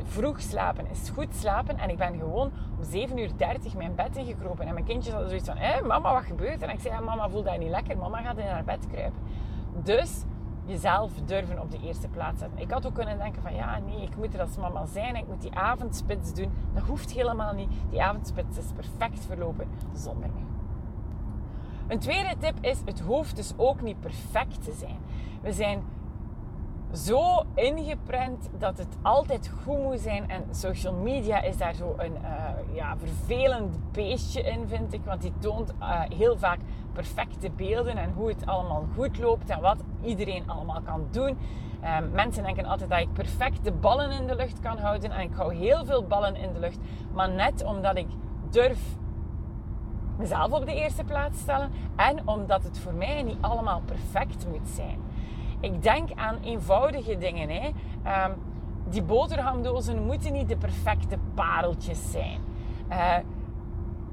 vroeg 0.02 0.40
slapen 0.40 0.90
is 0.90 1.08
goed 1.08 1.34
slapen. 1.34 1.78
En 1.78 1.90
ik 1.90 1.96
ben 1.96 2.18
gewoon 2.18 2.52
om 2.78 2.84
7 2.84 3.18
uur 3.18 3.30
30 3.36 3.76
mijn 3.76 3.94
bed 3.94 4.16
ingekropen. 4.16 4.66
En 4.66 4.72
mijn 4.74 4.84
kindjes 4.84 5.12
hadden 5.12 5.28
zoiets 5.30 5.48
van, 5.48 5.56
hé, 5.56 5.82
mama, 5.82 6.12
wat 6.12 6.24
gebeurt 6.24 6.62
er? 6.62 6.68
En 6.68 6.74
ik 6.74 6.80
zei, 6.80 7.00
mama 7.00 7.28
voelt 7.28 7.44
dat 7.44 7.58
niet 7.58 7.70
lekker. 7.70 7.98
Mama 7.98 8.20
gaat 8.20 8.38
in 8.38 8.46
haar 8.46 8.64
bed 8.64 8.86
kruipen. 8.92 9.20
Dus 9.82 10.24
jezelf 10.64 11.12
durven 11.24 11.60
op 11.60 11.70
de 11.70 11.80
eerste 11.80 12.08
plaats 12.08 12.40
zetten. 12.40 12.58
Ik 12.58 12.70
had 12.70 12.86
ook 12.86 12.94
kunnen 12.94 13.18
denken 13.18 13.42
van, 13.42 13.54
ja, 13.54 13.78
nee, 13.78 14.02
ik 14.02 14.16
moet 14.16 14.34
er 14.34 14.40
als 14.40 14.56
mama 14.56 14.86
zijn. 14.86 15.16
Ik 15.16 15.26
moet 15.26 15.42
die 15.42 15.54
avondspits 15.54 16.34
doen. 16.34 16.52
Dat 16.74 16.82
hoeft 16.82 17.12
helemaal 17.12 17.54
niet. 17.54 17.70
Die 17.90 18.02
avondspits 18.02 18.58
is 18.58 18.72
perfect 18.74 19.24
verlopen 19.26 19.68
zonder 19.94 20.30
mij. 20.30 20.44
Een 21.88 21.98
tweede 21.98 22.34
tip 22.38 22.54
is, 22.60 22.78
het 22.84 23.00
hoeft 23.00 23.36
dus 23.36 23.52
ook 23.56 23.82
niet 23.82 24.00
perfect 24.00 24.64
te 24.64 24.72
zijn. 24.72 24.98
We 25.42 25.52
zijn 25.52 25.82
zo 26.94 27.44
ingeprent 27.54 28.48
dat 28.58 28.78
het 28.78 28.96
altijd 29.02 29.50
goed 29.62 29.78
moet 29.78 30.00
zijn. 30.00 30.30
En 30.30 30.44
social 30.50 30.94
media 30.94 31.40
is 31.42 31.56
daar 31.56 31.74
zo 31.74 31.94
een 31.96 32.14
uh, 32.22 32.74
ja, 32.74 32.96
vervelend 32.96 33.92
beestje 33.92 34.42
in, 34.42 34.68
vind 34.68 34.92
ik. 34.92 35.04
Want 35.04 35.22
die 35.22 35.32
toont 35.38 35.72
uh, 35.80 36.00
heel 36.08 36.38
vaak 36.38 36.58
perfecte 36.92 37.50
beelden 37.50 37.96
en 37.96 38.12
hoe 38.12 38.28
het 38.28 38.46
allemaal 38.46 38.84
goed 38.94 39.18
loopt 39.18 39.50
en 39.50 39.60
wat 39.60 39.82
iedereen 40.02 40.50
allemaal 40.50 40.80
kan 40.82 41.06
doen. 41.10 41.38
Uh, 41.82 41.96
mensen 42.12 42.42
denken 42.42 42.64
altijd 42.64 42.90
dat 42.90 43.00
ik 43.00 43.12
perfect 43.12 43.64
de 43.64 43.72
ballen 43.72 44.10
in 44.10 44.26
de 44.26 44.34
lucht 44.34 44.60
kan 44.60 44.78
houden. 44.78 45.10
En 45.10 45.20
ik 45.20 45.34
hou 45.34 45.54
heel 45.54 45.84
veel 45.84 46.06
ballen 46.06 46.36
in 46.36 46.52
de 46.52 46.58
lucht. 46.58 46.78
Maar 47.12 47.30
net 47.30 47.64
omdat 47.64 47.96
ik 47.96 48.06
durf 48.50 48.78
mezelf 50.16 50.52
op 50.52 50.66
de 50.66 50.74
eerste 50.74 51.04
plaats 51.04 51.40
stellen. 51.40 51.70
En 51.96 52.28
omdat 52.28 52.62
het 52.62 52.78
voor 52.78 52.94
mij 52.94 53.22
niet 53.22 53.38
allemaal 53.40 53.82
perfect 53.84 54.46
moet 54.48 54.68
zijn. 54.68 54.98
Ik 55.60 55.82
denk 55.82 56.08
aan 56.14 56.36
eenvoudige 56.42 57.18
dingen. 57.18 57.48
Hè. 57.48 57.66
Um, 58.26 58.34
die 58.88 59.02
boterhamdozen 59.02 60.06
moeten 60.06 60.32
niet 60.32 60.48
de 60.48 60.56
perfecte 60.56 61.18
pareltjes 61.34 62.10
zijn. 62.10 62.40
Uh, 62.90 63.16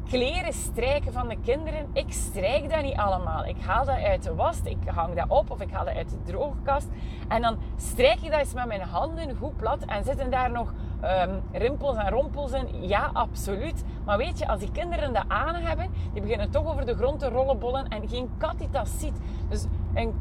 kleren 0.10 0.54
strijken 0.54 1.14
van 1.14 1.28
de 1.28 1.38
kinderen, 1.44 1.88
ik 1.94 2.14
strijk 2.14 2.70
dat 2.70 2.82
niet 2.82 2.98
allemaal. 2.98 3.46
Ik 3.46 3.58
haal 3.62 3.86
dat 3.86 4.04
uit 4.04 4.24
de 4.24 4.36
was, 4.36 4.62
ik 4.64 4.78
hang 4.86 5.16
dat 5.16 5.30
op 5.30 5.52
of 5.52 5.62
ik 5.62 5.72
haal 5.72 5.86
dat 5.86 5.96
uit 5.96 6.10
de 6.10 6.22
droogkast. 6.24 6.88
En 7.28 7.42
dan 7.42 7.58
strijk 7.76 8.22
ik 8.22 8.32
dat 8.32 8.40
eens 8.40 8.54
met 8.54 8.66
mijn 8.66 8.82
handen 8.82 9.36
goed 9.36 9.58
plat 9.58 9.86
en 9.86 10.04
zitten 10.04 10.30
daar 10.30 10.52
nog 10.52 10.74
um, 11.04 11.42
rimpels 11.52 11.98
en 11.98 12.10
rompels 12.10 12.52
in? 12.52 12.88
Ja, 12.88 13.10
absoluut. 13.14 13.84
Maar 14.06 14.18
weet 14.18 14.40
je, 14.40 14.48
als 14.48 14.60
die 14.60 14.72
kinderen 14.72 15.14
dat 15.14 15.26
aan 15.28 15.56
hebben, 15.56 15.90
die 16.14 16.22
beginnen 16.22 16.50
toch 16.50 16.66
over 16.66 16.86
de 16.86 16.96
grond 16.96 17.20
te 17.20 17.30
rollenbollen 17.30 17.88
en 17.88 18.10
geen 18.10 18.30
kat 18.38 18.60
die 18.60 18.70
dat 18.70 18.88
ziet. 18.88 19.16
Dus 19.50 19.66
en 19.98 20.14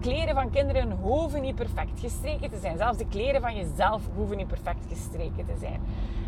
kleren 0.00 0.34
van 0.34 0.50
kinderen 0.50 0.90
hoeven 0.90 1.42
niet 1.42 1.54
perfect 1.54 2.00
gestreken 2.00 2.50
te 2.50 2.58
zijn. 2.58 2.76
Zelfs 2.76 2.98
de 2.98 3.06
kleren 3.06 3.40
van 3.40 3.56
jezelf 3.56 4.02
hoeven 4.14 4.36
niet 4.36 4.46
perfect 4.46 4.86
gestreken 4.88 5.46
te 5.46 5.54
zijn. 5.58 5.80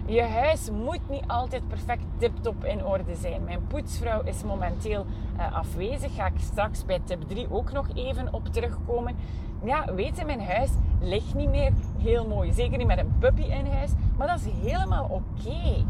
Je 0.06 0.22
huis 0.22 0.70
moet 0.70 1.08
niet 1.08 1.24
altijd 1.26 1.68
perfect 1.68 2.02
tip-top 2.18 2.64
in 2.64 2.84
orde 2.84 3.14
zijn. 3.14 3.44
Mijn 3.44 3.66
poetsvrouw 3.66 4.22
is 4.22 4.42
momenteel 4.42 5.06
uh, 5.36 5.56
afwezig. 5.56 6.14
Ga 6.14 6.26
ik 6.26 6.38
straks 6.38 6.84
bij 6.84 7.00
tip 7.04 7.28
3 7.28 7.46
ook 7.50 7.72
nog 7.72 7.88
even 7.94 8.32
op 8.32 8.46
terugkomen. 8.48 9.16
Ja, 9.64 9.94
weet 9.94 10.16
je, 10.16 10.24
mijn 10.24 10.44
huis 10.44 10.70
ligt 11.00 11.34
niet 11.34 11.50
meer 11.50 11.72
heel 11.98 12.26
mooi. 12.26 12.52
Zeker 12.52 12.78
niet 12.78 12.86
met 12.86 12.98
een 12.98 13.14
puppy 13.18 13.42
in 13.42 13.66
huis. 13.66 13.90
Maar 14.16 14.26
dat 14.26 14.40
is 14.40 14.70
helemaal 14.70 15.04
oké. 15.04 15.84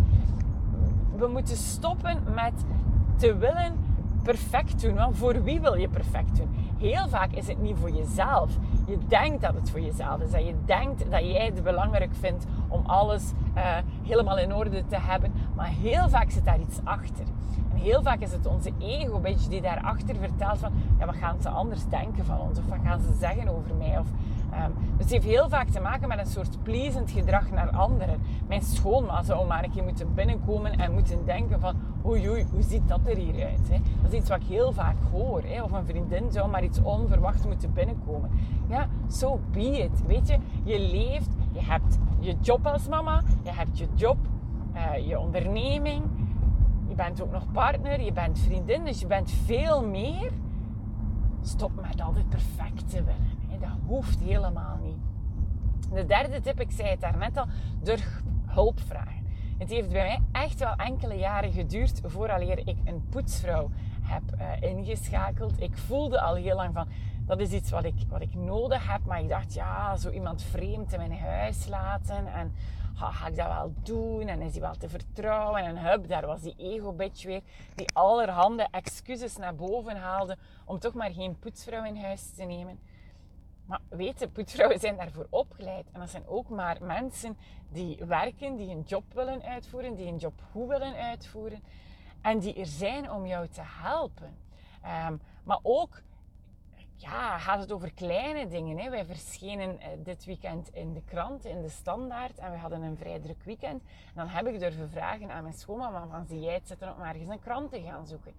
We 1.17 1.27
moeten 1.27 1.57
stoppen 1.57 2.23
met 2.35 2.65
te 3.17 3.37
willen 3.37 3.86
perfect 4.27 4.83
doen. 4.83 4.95
Want 4.95 5.17
voor 5.17 5.43
wie 5.43 5.61
wil 5.61 5.75
je 5.75 5.89
perfect 5.89 6.37
doen? 6.37 6.49
Heel 6.79 7.09
vaak 7.09 7.33
is 7.33 7.47
het 7.47 7.63
niet 7.63 7.77
voor 7.81 7.91
jezelf. 7.91 8.51
Je 8.87 8.99
denkt 9.09 9.43
dat 9.43 9.55
het 9.55 9.71
voor 9.71 9.81
jezelf 9.81 10.21
is. 10.21 10.31
Dat 10.31 10.47
je 10.47 10.55
denkt 10.65 11.11
dat 11.11 11.21
jij 11.21 11.45
het 11.45 11.63
belangrijk 11.63 12.15
vindt 12.21 12.45
om 12.69 12.83
alles 12.87 13.33
uh, 13.57 13.63
helemaal 14.03 14.39
in 14.39 14.55
orde 14.55 14.87
te 14.87 14.97
hebben. 14.99 15.33
Maar 15.55 15.67
heel 15.67 16.09
vaak 16.09 16.31
zit 16.31 16.45
daar 16.45 16.61
iets 16.61 16.81
achter. 16.85 17.25
En 17.73 17.77
heel 17.77 18.03
vaak 18.03 18.21
is 18.21 18.33
het 18.33 18.47
onze 18.47 18.73
ego 18.79 19.21
die 19.49 19.61
daarachter 19.61 20.17
vertelt 20.17 20.59
van... 20.59 20.73
Ja, 20.99 21.07
wat 21.07 21.17
gaan 21.17 21.41
ze 21.41 21.49
anders 21.49 21.89
denken 21.89 22.25
van 22.25 22.41
ons? 22.41 22.59
Of 22.59 22.67
wat 22.69 22.79
gaan 22.85 23.01
ze 23.01 23.13
zeggen 23.19 23.49
over 23.49 23.75
mij? 23.75 23.99
Of 23.99 24.07
Um, 24.65 24.75
dus 24.97 25.05
het 25.05 25.11
heeft 25.11 25.25
heel 25.25 25.49
vaak 25.49 25.69
te 25.69 25.81
maken 25.81 26.09
met 26.09 26.19
een 26.19 26.27
soort 26.27 26.63
plezend 26.63 27.11
gedrag 27.11 27.51
naar 27.51 27.71
anderen. 27.71 28.21
Mijn 28.47 28.63
schoonma 28.63 29.23
zou 29.23 29.47
maar 29.47 29.65
een 29.65 29.71
keer 29.71 29.83
moeten 29.85 30.15
binnenkomen 30.15 30.73
en 30.73 30.93
moeten 30.93 31.25
denken 31.25 31.61
van 31.61 31.75
oei 32.07 32.29
oei, 32.29 32.47
hoe 32.53 32.63
ziet 32.63 32.89
dat 32.89 33.01
er 33.05 33.17
hier 33.17 33.45
uit? 33.45 33.69
Hè? 33.71 33.79
Dat 34.03 34.13
is 34.13 34.19
iets 34.19 34.29
wat 34.29 34.41
ik 34.41 34.47
heel 34.47 34.73
vaak 34.73 34.97
hoor. 35.13 35.43
Hè? 35.45 35.63
Of 35.63 35.73
een 35.73 35.85
vriendin 35.85 36.31
zou 36.31 36.51
maar 36.51 36.65
iets 36.65 36.83
onverwacht 36.83 37.47
moeten 37.47 37.73
binnenkomen. 37.73 38.31
Ja, 38.69 38.87
so 39.09 39.41
be 39.53 39.79
it. 39.79 40.07
Weet 40.07 40.29
je, 40.29 40.39
je 40.63 40.81
leeft, 40.81 41.31
je 41.57 41.63
hebt 41.63 41.99
je 42.19 42.37
job 42.41 42.67
als 42.67 42.89
mama, 42.89 43.23
je 43.43 43.51
hebt 43.51 43.79
je 43.79 43.87
job, 43.95 44.17
uh, 44.75 45.09
je 45.09 45.19
onderneming, 45.19 46.03
je 46.89 46.95
bent 46.95 47.23
ook 47.23 47.33
nog 47.33 47.53
partner, 47.53 48.01
je 48.01 48.13
bent 48.13 48.39
vriendin, 48.39 48.85
dus 48.85 49.01
je 49.01 49.07
bent 49.07 49.31
veel 49.31 49.87
meer. 49.87 50.33
Stop 51.41 51.71
met 51.75 52.01
altijd 52.01 52.29
perfect 52.29 52.91
te 52.91 53.05
willen 53.05 53.37
dat 53.61 53.71
hoeft 53.87 54.21
helemaal 54.21 54.79
niet. 54.83 54.99
De 55.93 56.05
derde 56.05 56.41
tip, 56.41 56.61
ik 56.61 56.71
zei 56.71 56.89
het 56.89 57.01
daarnet 57.01 57.37
al, 57.37 57.47
durf 57.83 58.23
hulp 58.47 58.81
vragen. 58.81 59.25
Het 59.59 59.71
heeft 59.71 59.89
bij 59.89 60.07
mij 60.07 60.43
echt 60.43 60.59
wel 60.59 60.75
enkele 60.75 61.15
jaren 61.15 61.53
geduurd 61.53 62.01
vooraleer 62.05 62.59
ik 62.59 62.77
een 62.85 63.07
poetsvrouw 63.09 63.71
heb 64.03 64.23
uh, 64.39 64.71
ingeschakeld. 64.71 65.61
Ik 65.61 65.77
voelde 65.79 66.21
al 66.21 66.35
heel 66.35 66.57
lang 66.57 66.75
van, 66.75 66.89
dat 67.27 67.41
is 67.41 67.51
iets 67.51 67.71
wat 67.71 67.85
ik, 67.85 67.95
wat 68.09 68.21
ik 68.21 68.35
nodig 68.35 68.93
heb. 68.93 69.05
Maar 69.05 69.21
ik 69.21 69.29
dacht, 69.29 69.55
ja, 69.55 69.97
zo 69.97 70.11
iemand 70.11 70.43
vreemd 70.43 70.93
in 70.93 70.99
mijn 70.99 71.19
huis 71.19 71.67
laten. 71.67 72.27
En 72.27 72.55
ga 72.95 73.27
ik 73.27 73.37
dat 73.37 73.47
wel 73.47 73.75
doen? 73.83 74.29
En 74.29 74.41
is 74.41 74.53
hij 74.53 74.61
wel 74.61 74.77
te 74.77 74.89
vertrouwen? 74.89 75.65
En 75.65 75.79
hup, 75.79 76.09
daar 76.09 76.27
was 76.27 76.41
die 76.41 76.55
ego-bitch 76.59 77.25
weer. 77.25 77.43
Die 77.75 77.91
allerhande 77.93 78.69
excuses 78.71 79.37
naar 79.37 79.55
boven 79.55 79.97
haalde 79.97 80.37
om 80.65 80.79
toch 80.79 80.95
maar 80.95 81.13
geen 81.13 81.39
poetsvrouw 81.39 81.85
in 81.85 81.97
huis 81.97 82.31
te 82.31 82.45
nemen. 82.45 82.79
Maar 83.65 83.81
weten, 83.89 84.33
poetsvrouwen 84.33 84.81
zijn 84.81 84.97
daarvoor 84.97 85.27
opgeleid. 85.31 85.87
En 85.93 86.01
dat 86.01 86.11
zijn 86.11 86.27
ook 86.27 86.49
maar 86.49 86.77
mensen 86.81 87.37
die 87.69 87.99
werken, 88.05 88.57
die 88.57 88.71
een 88.71 88.85
job 88.87 89.05
willen 89.15 89.43
uitvoeren, 89.43 89.95
die 89.95 90.07
een 90.07 90.17
job 90.17 90.43
goed 90.51 90.69
willen 90.69 90.95
uitvoeren. 90.95 91.63
En 92.21 92.39
die 92.39 92.55
er 92.55 92.67
zijn 92.67 93.11
om 93.11 93.27
jou 93.27 93.49
te 93.49 93.63
helpen. 93.65 94.37
Um, 95.09 95.21
maar 95.45 95.59
ook 95.63 96.01
ja, 96.97 97.39
gaat 97.39 97.59
het 97.59 97.73
over 97.73 97.93
kleine 97.93 98.47
dingen. 98.47 98.79
Hè? 98.79 98.91
Wij 98.91 99.05
verschenen 99.05 99.79
uh, 99.81 99.87
dit 100.05 100.25
weekend 100.25 100.69
in 100.75 100.93
de 100.93 101.03
krant, 101.05 101.45
in 101.45 101.63
de 101.63 101.69
standaard. 101.69 102.39
En 102.39 102.51
we 102.51 102.57
hadden 102.57 102.83
een 102.83 102.97
vrij 102.97 103.19
druk 103.19 103.43
weekend. 103.45 103.83
En 103.83 104.13
dan 104.15 104.29
heb 104.29 104.47
ik 104.47 104.59
durven 104.59 104.91
vragen 104.91 105.31
aan 105.31 105.43
mijn 105.43 105.55
schoonmama 105.55 106.07
van... 106.07 106.27
Zie 106.27 106.41
jij 106.41 106.55
het 106.55 106.69
zitten 106.69 106.95
om 106.95 107.03
ergens 107.03 107.29
een 107.29 107.41
krant 107.41 107.71
te 107.71 107.81
gaan 107.81 108.07
zoeken? 108.07 108.33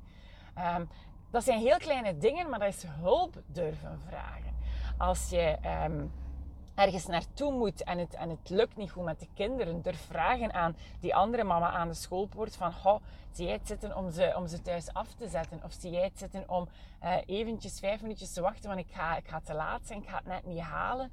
Um, 0.76 0.90
dat 1.32 1.44
zijn 1.44 1.60
heel 1.60 1.78
kleine 1.78 2.18
dingen, 2.18 2.50
maar 2.50 2.60
dat 2.60 2.68
is 2.74 2.84
hulp 2.84 3.42
durven 3.46 4.00
vragen 4.08 4.56
als 4.98 5.30
je 5.30 5.58
um, 5.86 6.12
ergens 6.78 7.06
naartoe 7.06 7.52
moet 7.52 7.84
en 7.84 7.98
het, 7.98 8.14
en 8.14 8.30
het 8.30 8.50
lukt 8.50 8.78
niet 8.78 8.92
goed 8.92 9.04
met 9.04 9.20
de 9.20 9.28
kinderen, 9.34 9.82
durf 9.82 10.06
vragen 10.06 10.54
aan 10.54 10.76
die 11.00 11.16
andere 11.16 11.44
mama 11.44 11.72
aan 11.72 11.88
de 11.88 11.94
schoolpoort 11.94 12.56
van, 12.56 12.74
oh, 12.84 13.02
zie 13.32 13.46
jij 13.46 13.54
het 13.54 13.68
zitten 13.68 13.96
om 13.96 14.12
ze, 14.12 14.34
om 14.36 14.48
ze 14.48 14.62
thuis 14.62 14.94
af 14.94 15.14
te 15.14 15.28
zetten? 15.28 15.60
Of 15.64 15.74
zie 15.80 15.92
jij 15.92 16.04
het 16.04 16.18
zitten 16.18 16.50
om 16.50 16.68
uh, 17.04 17.16
eventjes 17.26 17.80
vijf 17.80 18.02
minuutjes 18.02 18.34
te 18.34 18.42
wachten, 18.42 18.70
want 18.70 18.80
ik 18.80 18.94
ga, 18.94 19.18
ik 19.18 19.28
ga 19.28 19.40
te 19.44 19.54
laat 19.54 19.88
zijn, 19.88 20.02
ik 20.02 20.10
ga 20.10 20.18
het 20.18 20.26
net 20.26 20.46
niet 20.46 20.60
halen. 20.60 21.12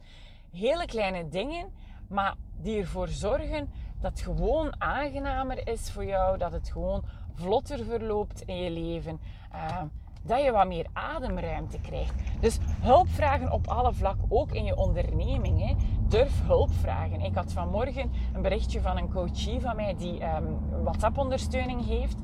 Hele 0.52 0.87
kleine 0.87 1.28
dingen, 1.28 1.73
maar 2.09 2.35
die 2.56 2.80
ervoor 2.80 3.09
zorgen 3.09 3.73
dat 4.00 4.11
het 4.11 4.21
gewoon 4.21 4.80
aangenamer 4.80 5.68
is 5.68 5.90
voor 5.90 6.04
jou, 6.04 6.38
dat 6.38 6.52
het 6.52 6.71
gewoon 6.71 7.04
vlotter 7.35 7.85
verloopt 7.85 8.40
in 8.40 8.56
je 8.56 8.71
leven. 8.71 9.21
Uh, 9.54 9.83
dat 10.26 10.43
je 10.43 10.52
wat 10.52 10.66
meer 10.66 10.87
ademruimte 10.93 11.78
krijgt. 11.81 12.14
Dus 12.40 12.59
hulp 12.81 13.09
vragen 13.09 13.52
op 13.52 13.66
alle 13.69 13.93
vlakken, 13.93 14.26
ook 14.28 14.52
in 14.52 14.64
je 14.64 14.76
onderneming. 14.76 15.66
Hè. 15.66 15.75
Durf 16.09 16.47
hulp 16.47 16.71
vragen. 16.81 17.21
Ik 17.21 17.35
had 17.35 17.52
vanmorgen 17.52 18.11
een 18.33 18.43
berichtje 18.43 18.81
van 18.81 18.97
een 18.97 19.12
coachie 19.12 19.61
van 19.61 19.76
mij 19.76 19.95
die 19.99 20.23
um, 20.23 20.59
WhatsApp-ondersteuning 20.83 21.87
heeft. 21.87 22.16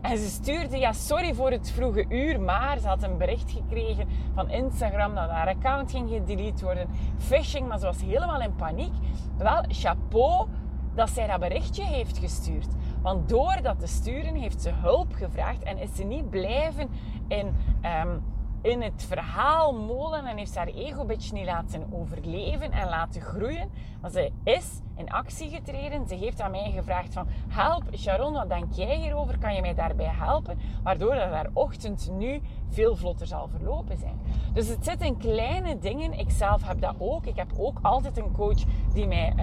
En 0.00 0.18
ze 0.18 0.28
stuurde, 0.28 0.78
ja, 0.78 0.92
sorry 0.92 1.34
voor 1.34 1.50
het 1.50 1.70
vroege 1.70 2.04
uur, 2.08 2.40
maar 2.40 2.78
ze 2.78 2.88
had 2.88 3.02
een 3.02 3.16
bericht 3.16 3.50
gekregen 3.50 4.08
van 4.34 4.50
Instagram 4.50 5.14
dat 5.14 5.30
haar 5.30 5.48
account 5.48 5.90
ging 5.90 6.08
gedelete 6.08 6.64
worden. 6.64 6.88
Phishing, 7.18 7.68
maar 7.68 7.78
ze 7.78 7.86
was 7.86 8.00
helemaal 8.00 8.40
in 8.40 8.54
paniek. 8.54 8.92
Wel, 9.38 9.64
chapeau 9.68 10.46
dat 10.94 11.10
zij 11.10 11.26
dat 11.26 11.40
berichtje 11.40 11.84
heeft 11.84 12.18
gestuurd. 12.18 12.68
Want 13.08 13.28
door 13.28 13.58
dat 13.62 13.78
te 13.78 13.86
sturen 13.86 14.34
heeft 14.34 14.62
ze 14.62 14.70
hulp 14.70 15.12
gevraagd 15.12 15.62
en 15.62 15.78
is 15.78 15.94
ze 15.94 16.04
niet 16.04 16.30
blijven 16.30 16.88
in, 17.28 17.54
um, 18.06 18.22
in 18.62 18.82
het 18.82 19.04
verhaal 19.08 19.74
molen 19.74 20.26
en 20.26 20.36
heeft 20.36 20.56
haar 20.56 20.66
ego 20.66 21.00
een 21.00 21.06
beetje 21.06 21.32
niet 21.34 21.44
laten 21.44 21.86
overleven 21.92 22.72
en 22.72 22.88
laten 22.88 23.20
groeien. 23.20 23.70
Maar 24.00 24.10
ze 24.10 24.32
is 24.44 24.80
in 24.98 25.10
actie 25.10 25.50
getreden. 25.50 26.08
Ze 26.08 26.14
heeft 26.14 26.40
aan 26.40 26.50
mij 26.50 26.72
gevraagd 26.74 27.12
van, 27.12 27.26
help 27.48 27.82
Sharon, 27.96 28.32
wat 28.32 28.48
denk 28.48 28.72
jij 28.72 28.96
hierover? 28.96 29.38
Kan 29.38 29.54
je 29.54 29.60
mij 29.60 29.74
daarbij 29.74 30.10
helpen? 30.10 30.58
Waardoor 30.82 31.14
dat 31.14 31.30
haar 31.30 31.50
ochtend 31.52 32.10
nu 32.18 32.40
veel 32.70 32.96
vlotter 32.96 33.26
zal 33.26 33.48
verlopen 33.48 33.98
zijn. 33.98 34.20
Dus 34.52 34.68
het 34.68 34.84
zit 34.84 35.02
in 35.02 35.16
kleine 35.16 35.78
dingen. 35.78 36.18
Ik 36.18 36.30
zelf 36.30 36.66
heb 36.66 36.80
dat 36.80 36.94
ook. 36.98 37.26
Ik 37.26 37.36
heb 37.36 37.48
ook 37.56 37.78
altijd 37.82 38.16
een 38.18 38.32
coach 38.32 38.62
die 38.92 39.06
mij 39.06 39.34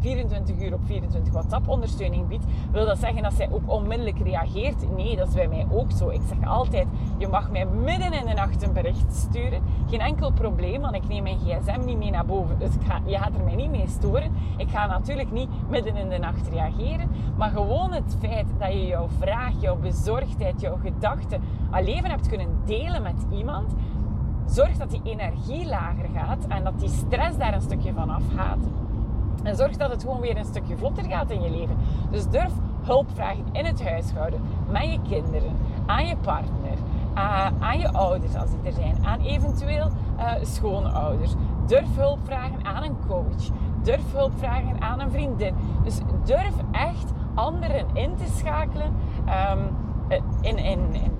24 0.00 0.54
ehm, 0.54 0.64
uur 0.64 0.74
op 0.74 0.80
24 0.84 1.32
WhatsApp 1.32 1.68
ondersteuning 1.68 2.28
biedt. 2.28 2.44
Wil 2.70 2.86
dat 2.86 2.98
zeggen 2.98 3.22
dat 3.22 3.32
zij 3.32 3.50
ook 3.50 3.70
onmiddellijk 3.70 4.18
reageert? 4.18 4.96
Nee, 4.96 5.16
dat 5.16 5.28
is 5.28 5.34
bij 5.34 5.48
mij 5.48 5.66
ook 5.70 5.90
zo. 5.90 6.08
Ik 6.08 6.20
zeg 6.28 6.48
altijd, 6.48 6.86
je 7.18 7.28
mag 7.28 7.50
mij 7.50 7.66
midden 7.66 8.12
in 8.12 8.26
de 8.26 8.32
nacht 8.32 8.62
een 8.62 8.72
bericht 8.72 9.14
sturen. 9.14 9.62
Geen 9.88 10.00
enkel 10.00 10.32
probleem, 10.32 10.80
want 10.80 10.94
ik 10.94 11.08
neem 11.08 11.22
mijn 11.22 11.38
gsm 11.38 11.84
niet 11.84 11.98
mee 11.98 12.10
naar 12.10 12.26
boven. 12.26 12.58
Dus 12.58 12.70
je 13.06 13.18
gaat 13.18 13.34
er 13.34 13.44
mij 13.44 13.54
niet 13.54 13.70
mee 13.70 13.88
storen. 13.88 14.32
Ik 14.56 14.68
ga 14.68 14.86
natuurlijk 14.98 15.32
niet 15.32 15.48
midden 15.68 15.96
in 15.96 16.08
de 16.08 16.18
nacht 16.18 16.48
reageren. 16.48 17.10
Maar 17.36 17.50
gewoon 17.50 17.92
het 17.92 18.16
feit 18.20 18.46
dat 18.58 18.72
je 18.72 18.86
jouw 18.86 19.08
vraag, 19.18 19.52
jouw 19.58 19.76
bezorgdheid, 19.76 20.60
jouw 20.60 20.76
gedachten 20.82 21.40
al 21.70 21.84
even 21.84 22.10
hebt 22.10 22.28
kunnen 22.28 22.48
delen 22.64 23.02
met 23.02 23.26
iemand, 23.30 23.74
zorgt 24.46 24.78
dat 24.78 24.90
die 24.90 25.00
energie 25.04 25.66
lager 25.66 26.08
gaat 26.14 26.46
en 26.48 26.64
dat 26.64 26.78
die 26.78 26.88
stress 26.88 27.38
daar 27.38 27.54
een 27.54 27.60
stukje 27.60 27.92
van 27.92 28.10
afgaat. 28.10 28.58
En 29.42 29.56
zorg 29.56 29.76
dat 29.76 29.90
het 29.90 30.02
gewoon 30.02 30.20
weer 30.20 30.36
een 30.36 30.44
stukje 30.44 30.76
vlotter 30.76 31.04
gaat 31.04 31.30
in 31.30 31.42
je 31.42 31.50
leven. 31.50 31.76
Dus 32.10 32.28
durf 32.28 32.52
hulp 32.82 33.06
vragen 33.14 33.44
in 33.52 33.64
het 33.64 33.88
huishouden, 33.88 34.40
met 34.70 34.84
je 34.84 34.98
kinderen, 35.08 35.56
aan 35.86 36.06
je 36.06 36.16
partner, 36.16 36.78
aan 37.60 37.78
je 37.78 37.92
ouders 37.92 38.34
als 38.34 38.50
die 38.50 38.58
er 38.64 38.72
zijn, 38.72 38.96
aan 39.04 39.20
eventueel 39.20 39.88
uh, 40.18 40.32
schoonouders. 40.42 41.34
Durf 41.66 41.96
hulp 41.96 42.18
vragen 42.24 42.64
aan 42.64 42.82
een 42.82 42.96
coach. 43.08 43.50
Durf 43.86 44.12
hulp 44.12 44.32
vragen 44.38 44.80
aan 44.80 45.00
een 45.00 45.10
vriendin. 45.10 45.54
Dus 45.84 45.98
durf 46.24 46.54
echt 46.72 47.12
anderen 47.34 47.86
in 47.92 48.16
te 48.16 48.26
schakelen. 48.36 48.94
Um, 49.50 49.76
in, 50.40 50.58
in, 50.58 50.94
in 50.94 51.12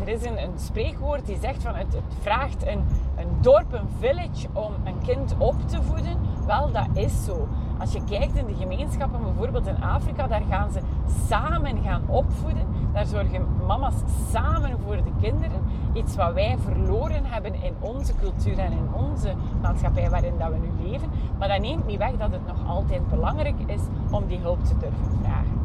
er 0.00 0.08
is 0.08 0.24
een, 0.24 0.42
een, 0.42 0.58
spreekwoord 0.58 1.26
die 1.26 1.38
zegt 1.40 1.62
van 1.62 1.74
het, 1.74 1.92
het 1.92 2.14
vraagt 2.20 2.66
een, 2.66 2.84
een 3.16 3.28
dorp, 3.40 3.72
een 3.72 3.88
village 3.98 4.48
om 4.52 4.72
een 4.84 4.98
kind 5.02 5.34
op 5.38 5.68
te 5.68 5.82
voeden. 5.82 6.16
Wel, 6.46 6.72
dat 6.72 6.88
is 6.92 7.24
zo. 7.24 7.48
Als 7.78 7.92
je 7.92 8.04
kijkt 8.04 8.36
in 8.36 8.46
de 8.46 8.54
gemeenschappen, 8.54 9.22
bijvoorbeeld 9.22 9.66
in 9.66 9.82
Afrika, 9.82 10.26
daar 10.26 10.42
gaan 10.48 10.70
ze 10.70 10.80
samen 11.28 11.82
gaan 11.82 12.02
opvoeden. 12.08 12.66
Daar 12.92 13.06
zorgen 13.06 13.46
mama's 13.66 13.94
samen 14.30 14.78
voor 14.86 14.96
de 14.96 15.12
kinderen. 15.20 15.62
Iets 15.92 16.16
wat 16.16 16.32
wij 16.32 16.56
verloren 16.58 17.24
hebben 17.24 17.54
in 17.62 17.74
onze 17.80 18.14
cultuur 18.14 18.58
en 18.58 18.72
in 18.72 18.88
onze 18.94 19.34
maatschappij 19.62 20.10
waarin 20.10 20.38
dat 20.38 20.48
we 20.48 20.56
nu 20.56 20.90
leven. 20.90 21.08
Maar 21.38 21.48
dat 21.48 21.60
neemt 21.60 21.86
niet 21.86 21.98
weg 21.98 22.12
dat 22.12 22.30
het 22.30 22.46
nog 22.46 22.68
altijd 22.68 23.08
belangrijk 23.08 23.58
is 23.66 23.80
om 24.10 24.26
die 24.26 24.38
hulp 24.38 24.64
te 24.64 24.76
durven 24.76 25.18
vragen. 25.22 25.60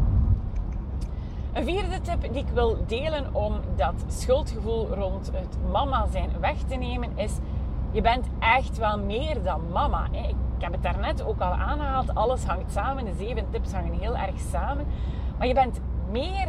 Een 1.54 1.64
vierde 1.64 2.02
tip 2.02 2.22
die 2.22 2.42
ik 2.42 2.50
wil 2.54 2.78
delen 2.88 3.36
om 3.36 3.54
dat 3.76 3.94
schuldgevoel 4.08 4.88
rond 4.88 5.32
het 5.34 5.58
mama 5.72 6.08
zijn 6.12 6.30
weg 6.40 6.58
te 6.58 6.76
nemen 6.76 7.18
is: 7.18 7.38
je 7.92 8.02
bent 8.02 8.28
echt 8.40 8.78
wel 8.78 9.00
meer 9.00 9.44
dan 9.44 9.62
mama. 9.72 10.06
Ik 10.12 10.36
heb 10.62 10.72
het 10.72 10.84
daarnet 10.84 11.26
ook 11.26 11.40
al 11.40 11.52
aangehaald. 11.52 12.16
Alles 12.16 12.44
hangt 12.46 12.72
samen. 12.72 13.06
De 13.06 13.14
zeven 13.18 13.50
tips 13.50 13.74
hangen 13.74 14.00
heel 14.00 14.18
erg 14.18 14.40
samen. 14.52 14.86
Maar 15.38 15.48
je 15.48 15.54
bent 15.54 15.80
meer 16.12 16.48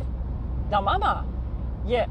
dan 0.69 0.85
mama. 0.85 1.25
Je 1.85 2.07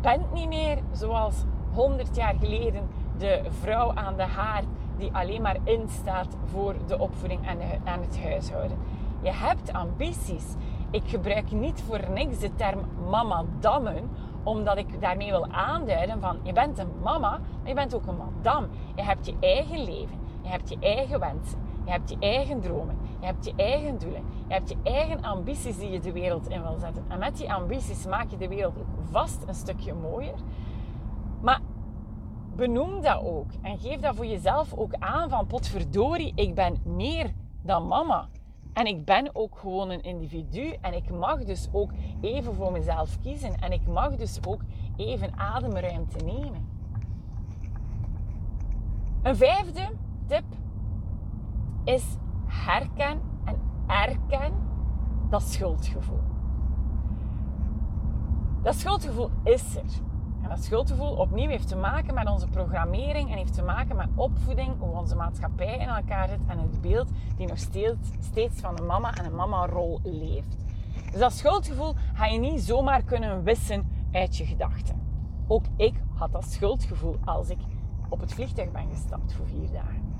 bent 0.00 0.32
niet 0.32 0.48
meer 0.48 0.78
zoals 0.92 1.44
100 1.72 2.16
jaar 2.16 2.34
geleden 2.40 2.88
de 3.18 3.42
vrouw 3.60 3.92
aan 3.94 4.16
de 4.16 4.22
haard 4.22 4.66
die 4.96 5.10
alleen 5.12 5.42
maar 5.42 5.56
instaat 5.64 6.36
voor 6.44 6.74
de 6.86 6.98
opvoeding 6.98 7.46
en, 7.84 8.00
het 8.00 8.22
huishouden. 8.22 8.78
Je 9.22 9.30
hebt 9.32 9.72
ambities. 9.72 10.54
Ik 10.90 11.02
gebruik 11.06 11.50
niet 11.50 11.82
voor 11.86 12.00
niks 12.10 12.38
de 12.38 12.54
term 12.54 12.80
mama 13.10 13.44
dammen, 13.60 14.10
omdat 14.42 14.76
ik 14.76 15.00
daarmee 15.00 15.30
wil 15.30 15.46
aanduiden 15.50 16.20
van 16.20 16.38
je 16.42 16.52
bent 16.52 16.78
een 16.78 16.92
mama, 17.02 17.30
maar 17.30 17.68
je 17.68 17.74
bent 17.74 17.94
ook 17.94 18.06
een 18.06 18.16
madam. 18.16 18.66
Je 18.94 19.02
hebt 19.02 19.26
je 19.26 19.34
eigen 19.40 19.84
leven, 19.84 20.18
je 20.42 20.48
hebt 20.48 20.68
je 20.68 20.76
eigen 20.80 21.20
wensen, 21.20 21.58
je 21.86 21.92
hebt 21.92 22.10
je 22.10 22.16
eigen 22.18 22.60
dromen, 22.60 22.96
je 23.20 23.26
hebt 23.26 23.44
je 23.44 23.52
eigen 23.56 23.98
doelen, 23.98 24.22
je 24.46 24.54
hebt 24.54 24.68
je 24.68 24.76
eigen 24.82 25.22
ambities 25.22 25.78
die 25.78 25.90
je 25.90 26.00
de 26.00 26.12
wereld 26.12 26.48
in 26.48 26.62
wil 26.62 26.78
zetten. 26.78 27.04
En 27.08 27.18
met 27.18 27.36
die 27.36 27.52
ambities 27.52 28.06
maak 28.06 28.30
je 28.30 28.36
de 28.36 28.48
wereld 28.48 28.74
vast 29.10 29.42
een 29.46 29.54
stukje 29.54 29.94
mooier. 29.94 30.34
Maar 31.40 31.60
benoem 32.56 33.00
dat 33.00 33.22
ook 33.22 33.50
en 33.62 33.78
geef 33.78 34.00
dat 34.00 34.16
voor 34.16 34.26
jezelf 34.26 34.74
ook 34.74 34.94
aan 34.98 35.28
van 35.28 35.46
potverdorie, 35.46 36.32
ik 36.34 36.54
ben 36.54 36.80
meer 36.84 37.32
dan 37.62 37.86
mama. 37.86 38.28
En 38.72 38.86
ik 38.86 39.04
ben 39.04 39.30
ook 39.32 39.58
gewoon 39.58 39.90
een 39.90 40.02
individu 40.02 40.76
en 40.80 40.94
ik 40.94 41.10
mag 41.10 41.44
dus 41.44 41.68
ook 41.72 41.90
even 42.20 42.54
voor 42.54 42.72
mezelf 42.72 43.20
kiezen 43.20 43.54
en 43.54 43.72
ik 43.72 43.86
mag 43.86 44.16
dus 44.16 44.38
ook 44.46 44.60
even 44.96 45.38
ademruimte 45.38 46.24
nemen. 46.24 46.68
Een 49.22 49.36
vijfde 49.36 49.90
tip 50.26 50.44
is 51.86 52.04
herken 52.46 53.20
en 53.44 53.56
erken 53.86 54.52
dat 55.30 55.42
schuldgevoel. 55.42 56.20
Dat 58.62 58.74
schuldgevoel 58.74 59.30
is 59.44 59.76
er. 59.76 60.04
En 60.42 60.48
dat 60.48 60.64
schuldgevoel 60.64 61.16
opnieuw 61.16 61.48
heeft 61.48 61.68
te 61.68 61.76
maken 61.76 62.14
met 62.14 62.28
onze 62.28 62.46
programmering 62.46 63.30
en 63.30 63.36
heeft 63.36 63.54
te 63.54 63.62
maken 63.62 63.96
met 63.96 64.08
opvoeding, 64.14 64.78
hoe 64.78 64.98
onze 64.98 65.16
maatschappij 65.16 65.78
in 65.78 65.88
elkaar 65.88 66.28
zit 66.28 66.40
en 66.46 66.58
het 66.58 66.80
beeld 66.80 67.08
die 67.36 67.46
nog 67.46 67.58
steeds, 67.58 68.60
van 68.60 68.78
een 68.78 68.86
mama 68.86 69.14
en 69.14 69.24
een 69.24 69.34
mama-rol 69.34 70.00
leeft. 70.02 70.56
Dus 71.10 71.20
dat 71.20 71.32
schuldgevoel 71.32 71.94
ga 72.14 72.26
je 72.26 72.38
niet 72.38 72.60
zomaar 72.60 73.02
kunnen 73.02 73.42
wissen 73.42 73.90
uit 74.12 74.36
je 74.36 74.46
gedachten. 74.46 75.00
Ook 75.46 75.64
ik 75.76 75.94
had 76.14 76.32
dat 76.32 76.44
schuldgevoel 76.44 77.16
als 77.24 77.48
ik 77.48 77.58
op 78.08 78.20
het 78.20 78.34
vliegtuig 78.34 78.72
ben 78.72 78.88
gestapt 78.90 79.32
voor 79.32 79.46
vier 79.46 79.70
dagen. 79.72 80.14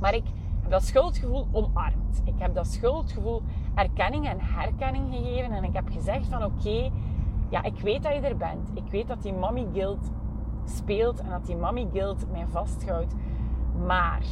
Maar 0.00 0.14
ik 0.14 0.24
dat 0.70 0.84
schuldgevoel 0.84 1.46
omarmd. 1.52 2.22
Ik 2.24 2.34
heb 2.36 2.54
dat 2.54 2.66
schuldgevoel 2.66 3.42
erkenning 3.74 4.26
en 4.28 4.40
herkenning 4.40 5.14
gegeven 5.14 5.52
en 5.52 5.64
ik 5.64 5.72
heb 5.72 5.88
gezegd 5.90 6.26
van 6.26 6.44
oké, 6.44 6.90
ja, 7.48 7.62
ik 7.62 7.80
weet 7.80 8.02
dat 8.02 8.14
je 8.14 8.20
er 8.20 8.36
bent. 8.36 8.70
Ik 8.74 8.90
weet 8.90 9.08
dat 9.08 9.22
die 9.22 9.32
mommy 9.32 9.66
guilt 9.72 10.10
speelt 10.64 11.20
en 11.20 11.30
dat 11.30 11.46
die 11.46 11.56
mommy 11.56 11.88
guilt 11.92 12.30
mij 12.30 12.46
vasthoudt. 12.46 13.14
Maar 13.86 14.22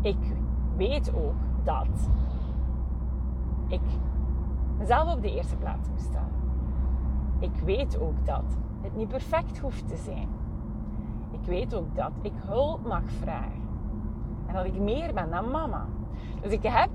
ik 0.00 0.36
weet 0.76 1.14
ook 1.14 1.34
dat 1.64 2.08
ik 3.68 3.80
mezelf 4.78 5.14
op 5.14 5.22
de 5.22 5.34
eerste 5.34 5.56
plaats 5.56 5.88
moet 5.88 6.00
stellen. 6.00 6.42
Ik 7.38 7.54
weet 7.64 7.98
ook 7.98 8.26
dat 8.26 8.56
het 8.80 8.96
niet 8.96 9.08
perfect 9.08 9.58
hoeft 9.58 9.88
te 9.88 9.96
zijn. 9.96 10.28
Ik 11.30 11.44
weet 11.44 11.74
ook 11.74 11.94
dat 11.94 12.12
ik 12.22 12.32
hulp 12.46 12.86
mag 12.86 13.02
vragen. 13.20 13.63
Dat 14.54 14.64
ik 14.64 14.74
meer 14.74 15.14
ben 15.14 15.30
dan 15.30 15.50
mama. 15.50 15.86
Dus 16.40 16.52
ik 16.52 16.62
heb 16.62 16.90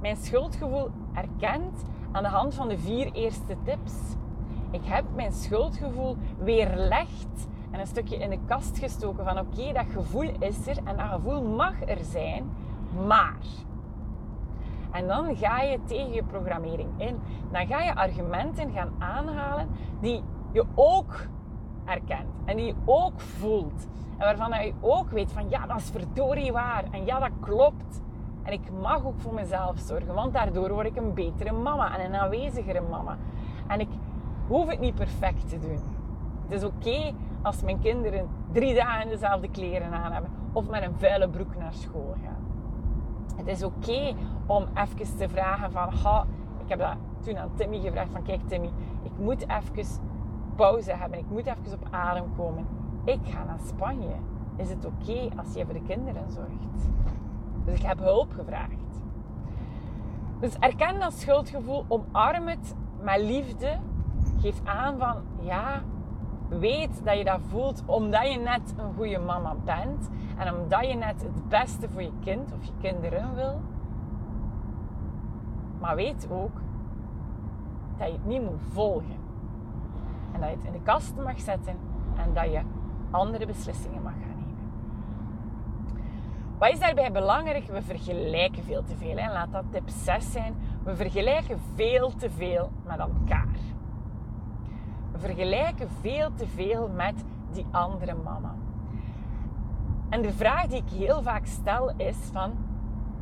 mijn 0.00 0.16
schuldgevoel 0.16 0.90
erkend 1.14 1.84
aan 2.12 2.22
de 2.22 2.28
hand 2.28 2.54
van 2.54 2.68
de 2.68 2.78
vier 2.78 3.12
eerste 3.12 3.56
tips. 3.62 3.92
Ik 4.70 4.84
heb 4.84 5.04
mijn 5.14 5.32
schuldgevoel 5.32 6.16
weerlegd 6.38 7.48
en 7.70 7.80
een 7.80 7.86
stukje 7.86 8.16
in 8.16 8.30
de 8.30 8.38
kast 8.46 8.78
gestoken 8.78 9.24
van 9.24 9.38
oké, 9.38 9.72
dat 9.72 9.86
gevoel 9.92 10.30
is 10.38 10.66
er 10.66 10.76
en 10.84 10.96
dat 10.96 11.06
gevoel 11.06 11.42
mag 11.42 11.86
er 11.86 12.04
zijn, 12.04 12.50
maar. 13.06 13.38
En 14.90 15.06
dan 15.06 15.36
ga 15.36 15.60
je 15.60 15.78
tegen 15.84 16.12
je 16.12 16.22
programmering 16.22 16.90
in. 16.96 17.18
Dan 17.52 17.66
ga 17.66 17.82
je 17.82 17.94
argumenten 17.94 18.72
gaan 18.72 18.92
aanhalen 18.98 19.68
die 20.00 20.22
je 20.52 20.64
ook 20.74 21.26
herkent 21.84 22.28
en 22.44 22.56
die 22.56 22.66
je 22.66 22.74
ook 22.84 23.20
voelt. 23.20 23.86
En 24.18 24.36
waarvan 24.36 24.64
je 24.64 24.72
ook 24.80 25.10
weet 25.10 25.32
van 25.32 25.48
ja, 25.48 25.66
dat 25.66 25.76
is 25.76 25.90
verdorie 25.90 26.52
waar 26.52 26.84
en 26.90 27.04
ja, 27.04 27.18
dat 27.18 27.30
klopt. 27.40 28.02
En 28.42 28.52
ik 28.52 28.70
mag 28.80 29.04
ook 29.04 29.20
voor 29.20 29.34
mezelf 29.34 29.78
zorgen, 29.78 30.14
want 30.14 30.32
daardoor 30.32 30.72
word 30.72 30.86
ik 30.86 30.96
een 30.96 31.14
betere 31.14 31.52
mama 31.52 31.98
en 31.98 32.04
een 32.04 32.20
aanwezigere 32.20 32.80
mama. 32.80 33.16
En 33.66 33.80
ik 33.80 33.88
hoef 34.46 34.68
het 34.68 34.80
niet 34.80 34.94
perfect 34.94 35.48
te 35.48 35.58
doen. 35.58 35.80
Het 36.42 36.52
is 36.52 36.64
oké 36.64 37.14
als 37.42 37.62
mijn 37.62 37.78
kinderen 37.80 38.28
drie 38.52 38.74
dagen 38.74 39.08
dezelfde 39.08 39.50
kleren 39.50 39.92
aan 39.92 40.12
hebben 40.12 40.30
of 40.52 40.68
met 40.68 40.82
een 40.82 40.94
vuile 40.98 41.28
broek 41.28 41.56
naar 41.56 41.72
school 41.72 42.14
gaan. 42.22 42.46
Het 43.36 43.46
is 43.46 43.62
oké 43.62 44.14
om 44.46 44.64
even 44.74 45.16
te 45.16 45.28
vragen 45.28 45.72
van, 45.72 45.92
ha, 45.92 46.26
ik 46.64 46.68
heb 46.68 46.78
dat 46.78 46.96
toen 47.20 47.38
aan 47.38 47.50
Timmy 47.54 47.80
gevraagd 47.80 48.10
van, 48.10 48.22
kijk 48.22 48.40
Timmy, 48.46 48.70
ik 49.02 49.12
moet 49.18 49.46
even 49.48 50.02
pauze 50.56 50.92
hebben, 50.92 51.18
ik 51.18 51.30
moet 51.30 51.46
even 51.46 51.72
op 51.72 51.86
adem 51.90 52.24
komen. 52.36 52.66
Ik 53.08 53.20
ga 53.24 53.44
naar 53.44 53.58
Spanje. 53.66 54.14
Is 54.56 54.70
het 54.70 54.84
oké 54.84 55.28
als 55.36 55.54
je 55.54 55.64
voor 55.64 55.74
de 55.74 55.82
kinderen 55.82 56.30
zorgt? 56.30 56.90
Dus 57.64 57.78
ik 57.78 57.86
heb 57.86 57.98
hulp 57.98 58.32
gevraagd. 58.32 59.00
Dus 60.40 60.58
erken 60.58 61.00
dat 61.00 61.12
schuldgevoel, 61.12 61.84
omarm 61.88 62.48
het 62.48 62.74
met 63.00 63.20
liefde. 63.20 63.78
Geef 64.40 64.60
aan 64.64 64.98
van 64.98 65.16
ja, 65.40 65.82
weet 66.48 67.04
dat 67.04 67.18
je 67.18 67.24
dat 67.24 67.40
voelt 67.48 67.82
omdat 67.86 68.32
je 68.32 68.38
net 68.38 68.74
een 68.76 68.94
goede 68.96 69.18
mama 69.18 69.54
bent 69.64 70.08
en 70.36 70.54
omdat 70.54 70.86
je 70.86 70.94
net 70.94 71.22
het 71.22 71.48
beste 71.48 71.88
voor 71.88 72.02
je 72.02 72.12
kind 72.20 72.52
of 72.52 72.64
je 72.64 72.72
kinderen 72.80 73.34
wil. 73.34 73.60
Maar 75.80 75.96
weet 75.96 76.28
ook 76.30 76.60
dat 77.96 78.06
je 78.06 78.12
het 78.12 78.26
niet 78.26 78.42
moet 78.42 78.62
volgen. 78.72 79.16
En 80.32 80.40
dat 80.40 80.48
je 80.48 80.56
het 80.56 80.64
in 80.64 80.72
de 80.72 80.82
kast 80.82 81.16
mag 81.16 81.40
zetten 81.40 81.76
en 82.16 82.34
dat 82.34 82.52
je 82.52 82.60
andere 83.10 83.46
beslissingen 83.46 84.02
mag 84.02 84.12
gaan 84.12 84.36
nemen. 84.36 84.70
Wat 86.58 86.72
is 86.72 86.78
daarbij 86.78 87.12
belangrijk? 87.12 87.66
We 87.66 87.82
vergelijken 87.82 88.64
veel 88.64 88.84
te 88.84 88.96
veel. 88.96 89.16
Hè? 89.16 89.32
Laat 89.32 89.52
dat 89.52 89.64
tip 89.70 89.88
6 89.88 90.32
zijn. 90.32 90.54
We 90.84 90.96
vergelijken 90.96 91.60
veel 91.74 92.14
te 92.16 92.30
veel 92.30 92.70
met 92.86 92.98
elkaar. 92.98 93.56
We 95.12 95.18
vergelijken 95.18 95.88
veel 96.00 96.34
te 96.34 96.46
veel 96.46 96.88
met 96.88 97.24
die 97.52 97.66
andere 97.70 98.14
mama. 98.14 98.54
En 100.08 100.22
de 100.22 100.32
vraag 100.32 100.66
die 100.66 100.82
ik 100.82 100.90
heel 100.90 101.22
vaak 101.22 101.46
stel 101.46 101.92
is 101.96 102.16
van 102.32 102.52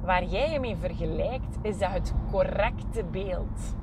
waar 0.02 0.24
jij 0.24 0.52
je 0.52 0.60
mee 0.60 0.76
vergelijkt, 0.76 1.58
is 1.62 1.78
dat 1.78 1.90
het 1.90 2.14
correcte 2.30 3.04
beeld? 3.04 3.76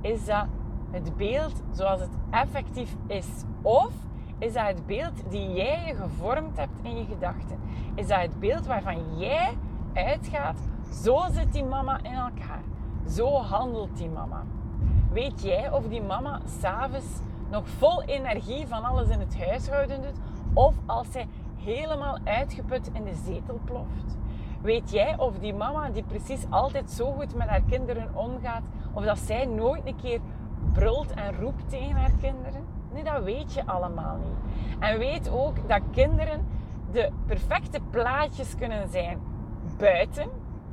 Is 0.00 0.24
dat 0.24 0.46
het 0.90 1.16
beeld 1.16 1.62
zoals 1.70 2.00
het 2.00 2.16
effectief 2.30 2.96
is? 3.06 3.28
Of 3.62 3.92
is 4.42 4.52
dat 4.52 4.66
het 4.66 4.86
beeld 4.86 5.30
die 5.30 5.52
jij 5.52 5.86
je 5.86 5.94
gevormd 5.94 6.56
hebt 6.56 6.78
in 6.82 6.96
je 6.96 7.04
gedachten? 7.04 7.58
Is 7.94 8.06
dat 8.06 8.20
het 8.20 8.40
beeld 8.40 8.66
waarvan 8.66 9.18
jij 9.18 9.56
uitgaat? 9.94 10.58
Zo 11.02 11.24
zit 11.30 11.52
die 11.52 11.64
mama 11.64 11.98
in 12.02 12.12
elkaar. 12.12 12.62
Zo 13.08 13.36
handelt 13.36 13.96
die 13.96 14.08
mama. 14.08 14.44
Weet 15.12 15.42
jij 15.42 15.70
of 15.70 15.88
die 15.88 16.02
mama 16.02 16.40
s'avonds 16.60 17.06
nog 17.50 17.68
vol 17.68 18.02
energie 18.02 18.66
van 18.66 18.84
alles 18.84 19.08
in 19.08 19.20
het 19.20 19.38
huishouden 19.38 20.02
doet? 20.02 20.18
Of 20.52 20.74
als 20.86 21.12
zij 21.12 21.28
helemaal 21.56 22.18
uitgeput 22.24 22.90
in 22.92 23.04
de 23.04 23.14
zetel 23.24 23.60
ploft? 23.64 24.16
Weet 24.62 24.90
jij 24.90 25.18
of 25.18 25.38
die 25.38 25.54
mama 25.54 25.90
die 25.90 26.02
precies 26.02 26.46
altijd 26.50 26.90
zo 26.90 27.12
goed 27.12 27.34
met 27.34 27.48
haar 27.48 27.62
kinderen 27.62 28.14
omgaat, 28.14 28.62
of 28.92 29.04
dat 29.04 29.18
zij 29.18 29.44
nooit 29.44 29.86
een 29.86 29.96
keer 29.96 30.20
brult 30.72 31.14
en 31.14 31.40
roept 31.40 31.68
tegen 31.68 31.96
haar 31.96 32.12
kinderen? 32.20 32.71
Nee, 32.92 33.04
dat 33.04 33.22
weet 33.22 33.54
je 33.54 33.66
allemaal 33.66 34.16
niet. 34.16 34.52
En 34.78 34.98
weet 34.98 35.30
ook 35.30 35.68
dat 35.68 35.80
kinderen 35.90 36.46
de 36.92 37.10
perfecte 37.26 37.80
plaatjes 37.90 38.56
kunnen 38.56 38.88
zijn 38.88 39.20
buiten. 39.78 40.30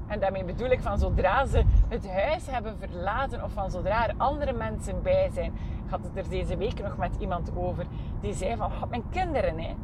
En 0.08 0.20
daarmee 0.20 0.44
bedoel 0.44 0.70
ik 0.70 0.82
van 0.82 1.00
zodra 1.00 1.46
ze 1.46 1.64
het 1.88 2.12
huis 2.12 2.46
hebben 2.50 2.78
verlaten 2.80 3.44
of 3.44 3.52
van 3.52 3.72
zodra 3.72 4.08
er 4.08 4.14
andere 4.18 4.54
mensen 4.54 5.02
bij 5.02 5.30
zijn. 5.34 5.54
Ik 5.86 5.90
had 5.90 6.00
het 6.04 6.18
er 6.18 6.30
deze 6.30 6.58
week 6.58 6.84
nog 6.84 6.98
met 6.98 7.16
iemand 7.20 7.52
over 7.56 7.86
die 8.22 8.34
zei 8.34 8.56
van 8.56 8.72
oh, 8.72 8.84
mijn 8.90 9.04
kinderen, 9.10 9.60
hè, 9.60 9.76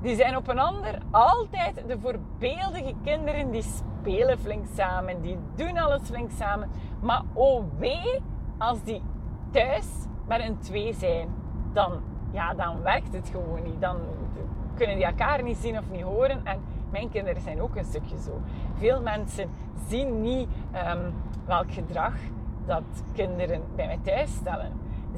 die 0.00 0.16
zijn 0.16 0.36
op 0.36 0.48
een 0.48 0.58
ander 0.58 0.98
altijd 1.10 1.82
de 1.86 1.98
voorbeeldige 1.98 2.94
kinderen 3.02 3.50
die 3.50 3.62
spelen 3.62 4.38
flink 4.38 4.66
samen, 4.74 5.20
die 5.20 5.38
doen 5.54 5.78
alles 5.78 6.00
flink 6.02 6.30
samen. 6.30 6.70
Maar 7.00 7.22
oh 7.32 7.64
wee, 7.78 8.20
als 8.58 8.82
die 8.82 9.02
thuis 9.50 9.86
met 10.26 10.40
een 10.40 10.58
twee 10.58 10.92
zijn, 10.92 11.28
dan, 11.72 12.00
ja, 12.30 12.54
dan 12.54 12.82
werkt 12.82 13.12
het 13.12 13.28
gewoon 13.28 13.62
niet. 13.62 13.80
Dan 13.80 13.96
kunnen 14.74 14.96
die 14.96 15.04
elkaar 15.04 15.42
niet 15.42 15.56
zien 15.56 15.78
of 15.78 15.90
niet 15.90 16.02
horen. 16.02 16.46
En 16.46 16.60
mijn 16.90 17.10
kinderen 17.10 17.42
zijn 17.42 17.62
ook 17.62 17.76
een 17.76 17.84
stukje 17.84 18.18
zo. 18.18 18.40
Veel 18.74 19.02
mensen 19.02 19.48
zien 19.88 20.20
niet 20.20 20.48
um, 20.94 21.12
welk 21.46 21.72
gedrag 21.72 22.14
dat 22.66 22.82
kinderen 23.12 23.62
bij 23.74 23.86
mij 23.86 23.98
thuis 24.02 24.34
stellen. 24.34 24.72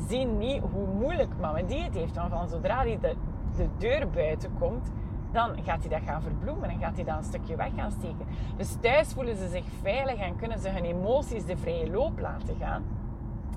Zien 0.09 0.39
niet 0.39 0.63
hoe 0.73 0.87
moeilijk 0.87 1.31
mama 1.41 1.63
die 1.63 1.83
het 1.83 1.95
heeft. 1.95 2.15
Want 2.15 2.33
van 2.33 2.49
zodra 2.49 2.83
die 2.83 2.99
de, 2.99 3.15
de 3.57 3.69
deur 3.79 4.11
buiten 4.11 4.51
komt, 4.59 4.93
dan 5.33 5.51
gaat 5.63 5.81
hij 5.81 5.89
dat 5.89 6.09
gaan 6.09 6.23
verbloemen 6.23 6.69
en 6.69 6.79
gaat 6.79 6.95
hij 6.95 7.05
dat 7.05 7.17
een 7.17 7.25
stukje 7.25 7.57
weg 7.57 7.75
gaan 7.77 7.91
steken. 7.91 8.27
Dus 8.57 8.77
thuis 8.81 9.13
voelen 9.13 9.37
ze 9.37 9.49
zich 9.49 9.65
veilig 9.83 10.21
en 10.21 10.37
kunnen 10.37 10.59
ze 10.59 10.69
hun 10.69 10.85
emoties 10.85 11.45
de 11.45 11.57
vrije 11.57 11.91
loop 11.91 12.19
laten 12.19 12.57
gaan. 12.61 12.83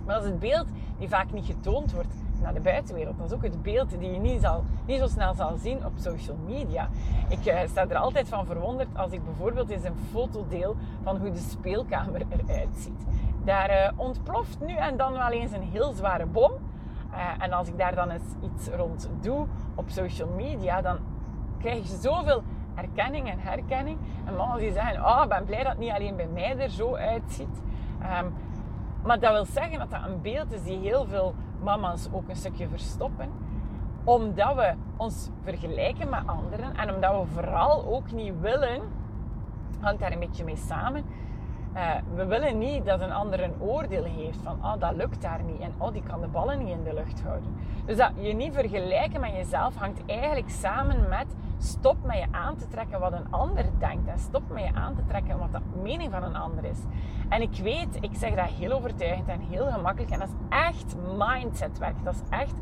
Maar 0.06 0.16
dat 0.16 0.24
is 0.24 0.30
het 0.30 0.40
beeld 0.40 0.68
die 0.98 1.10
vaak 1.10 1.32
niet 1.32 1.46
getoond 1.46 1.94
wordt 1.94 2.14
naar 2.42 2.54
de 2.54 2.60
buitenwereld. 2.60 3.18
Dat 3.18 3.28
is 3.28 3.34
ook 3.34 3.44
het 3.44 3.62
beeld 3.62 3.90
die 3.90 4.12
je 4.12 4.20
niet, 4.20 4.50
niet 4.86 5.00
zo 5.00 5.08
snel 5.08 5.34
zal 5.34 5.58
zien 5.58 5.86
op 5.86 5.92
social 5.96 6.38
media. 6.46 6.90
Ik 7.30 7.46
uh, 7.46 7.60
sta 7.68 7.88
er 7.88 7.96
altijd 7.96 8.30
van 8.30 8.46
verwonderd 8.46 8.88
als 8.96 9.12
ik 9.12 9.26
bijvoorbeeld 9.26 9.70
eens 9.70 9.84
een 9.84 9.98
foto 10.12 10.46
deel 10.50 10.76
van 11.04 11.18
hoe 11.18 11.32
de 11.32 11.40
speelkamer 11.50 12.22
eruit 12.30 12.76
ziet. 12.76 13.06
Daar 13.44 13.70
uh, 13.70 14.00
ontploft 14.00 14.60
nu 14.60 14.76
en 14.76 14.98
dan 14.98 15.14
wel 15.14 15.30
eens 15.30 15.52
een 15.52 15.70
heel 15.72 15.94
zware 15.94 16.26
bom. 16.26 16.52
Uh, 17.12 17.44
en 17.44 17.52
als 17.52 17.68
ik 17.68 17.78
daar 17.78 17.96
dan 17.96 18.10
eens 18.10 18.34
iets 18.42 18.68
rond 18.68 19.10
doe 19.22 19.46
op 19.76 19.90
social 19.90 20.30
media, 20.36 20.82
dan 20.82 20.98
krijg 21.60 21.90
je 21.90 21.98
zoveel 21.98 22.44
erkenning 22.76 23.30
en 23.30 23.40
herkenning. 23.40 23.98
En 24.26 24.36
mannen 24.36 24.58
die 24.58 24.72
zeggen, 24.72 25.06
oh, 25.06 25.22
ik 25.24 25.30
ben 25.30 25.46
blij 25.46 25.64
dat 25.64 25.72
het 25.72 25.80
niet 25.80 25.92
alleen 25.92 26.16
bij 26.16 26.28
mij 26.28 26.58
er 26.58 26.70
zo 26.70 26.96
uitziet. 26.96 27.62
Um, 28.22 28.34
maar 29.04 29.20
dat 29.20 29.32
wil 29.32 29.46
zeggen 29.46 29.80
dat 29.80 29.90
dat 29.92 30.00
een 30.06 30.22
beeld 30.22 30.54
is 30.54 30.64
die 30.64 30.80
heel 30.80 31.06
veel 31.06 31.36
mama's 31.64 32.10
ook 32.12 32.30
een 32.30 32.36
stukje 32.36 32.68
verstoppen. 32.68 33.30
Omdat 34.04 34.56
we 34.56 34.74
ons 34.98 35.30
vergelijken 35.44 36.10
met 36.10 36.22
anderen 36.26 36.76
en 36.76 36.94
omdat 36.94 37.22
we 37.22 37.28
vooral 37.34 37.86
ook 37.86 38.12
niet 38.12 38.40
willen, 38.40 38.82
hangt 39.80 40.00
daar 40.00 40.12
een 40.12 40.20
beetje 40.20 40.44
mee 40.44 40.56
samen. 40.56 41.04
Uh, 41.78 41.96
we 42.16 42.26
willen 42.26 42.58
niet 42.58 42.86
dat 42.86 43.02
een 43.02 43.12
ander 43.12 43.44
een 43.44 43.62
oordeel 43.62 44.04
heeft 44.04 44.38
van, 44.44 44.66
oh, 44.66 44.80
dat 44.80 44.96
lukt 44.96 45.22
daar 45.22 45.44
niet 45.44 45.60
en 45.60 45.74
oh, 45.78 45.94
die 45.94 46.04
kan 46.04 46.22
de 46.22 46.28
ballen 46.28 46.58
niet 46.58 46.68
in 46.68 46.84
de 46.84 46.94
lucht 46.94 47.22
houden. 47.22 47.56
Dus 47.86 47.98
dat 47.98 48.12
je 48.20 48.34
niet 48.34 48.54
vergelijken 48.54 49.20
met 49.20 49.32
jezelf 49.32 49.76
hangt 49.76 50.02
eigenlijk 50.06 50.50
samen 50.50 51.10
met 51.10 51.26
stop 51.58 51.98
met 52.04 52.18
je 52.18 52.26
aan 52.32 52.56
te 52.56 52.68
trekken 52.68 53.00
wat 53.00 53.12
een 53.12 53.32
ander 53.32 53.66
denkt 53.80 54.08
en 54.08 54.20
stop 54.20 54.50
met 54.50 54.64
je 54.64 54.74
aan 54.74 54.96
te 54.96 55.06
trekken 55.08 55.38
wat 55.38 55.52
de 55.52 55.60
mening 55.82 56.12
van 56.12 56.24
een 56.24 56.36
ander 56.36 56.66
is. 56.66 56.80
En 57.30 57.42
ik 57.42 57.56
weet, 57.62 57.98
ik 58.00 58.12
zeg 58.14 58.36
dat 58.36 58.50
heel 58.50 58.72
overtuigend 58.72 59.28
en 59.28 59.42
heel 59.42 59.72
gemakkelijk 59.72 60.12
en 60.12 60.20
dat 60.20 60.28
is 60.28 60.58
echt 60.58 60.96
mindsetwerk. 61.18 62.04
Dat 62.04 62.14
is 62.14 62.22
echt 62.30 62.56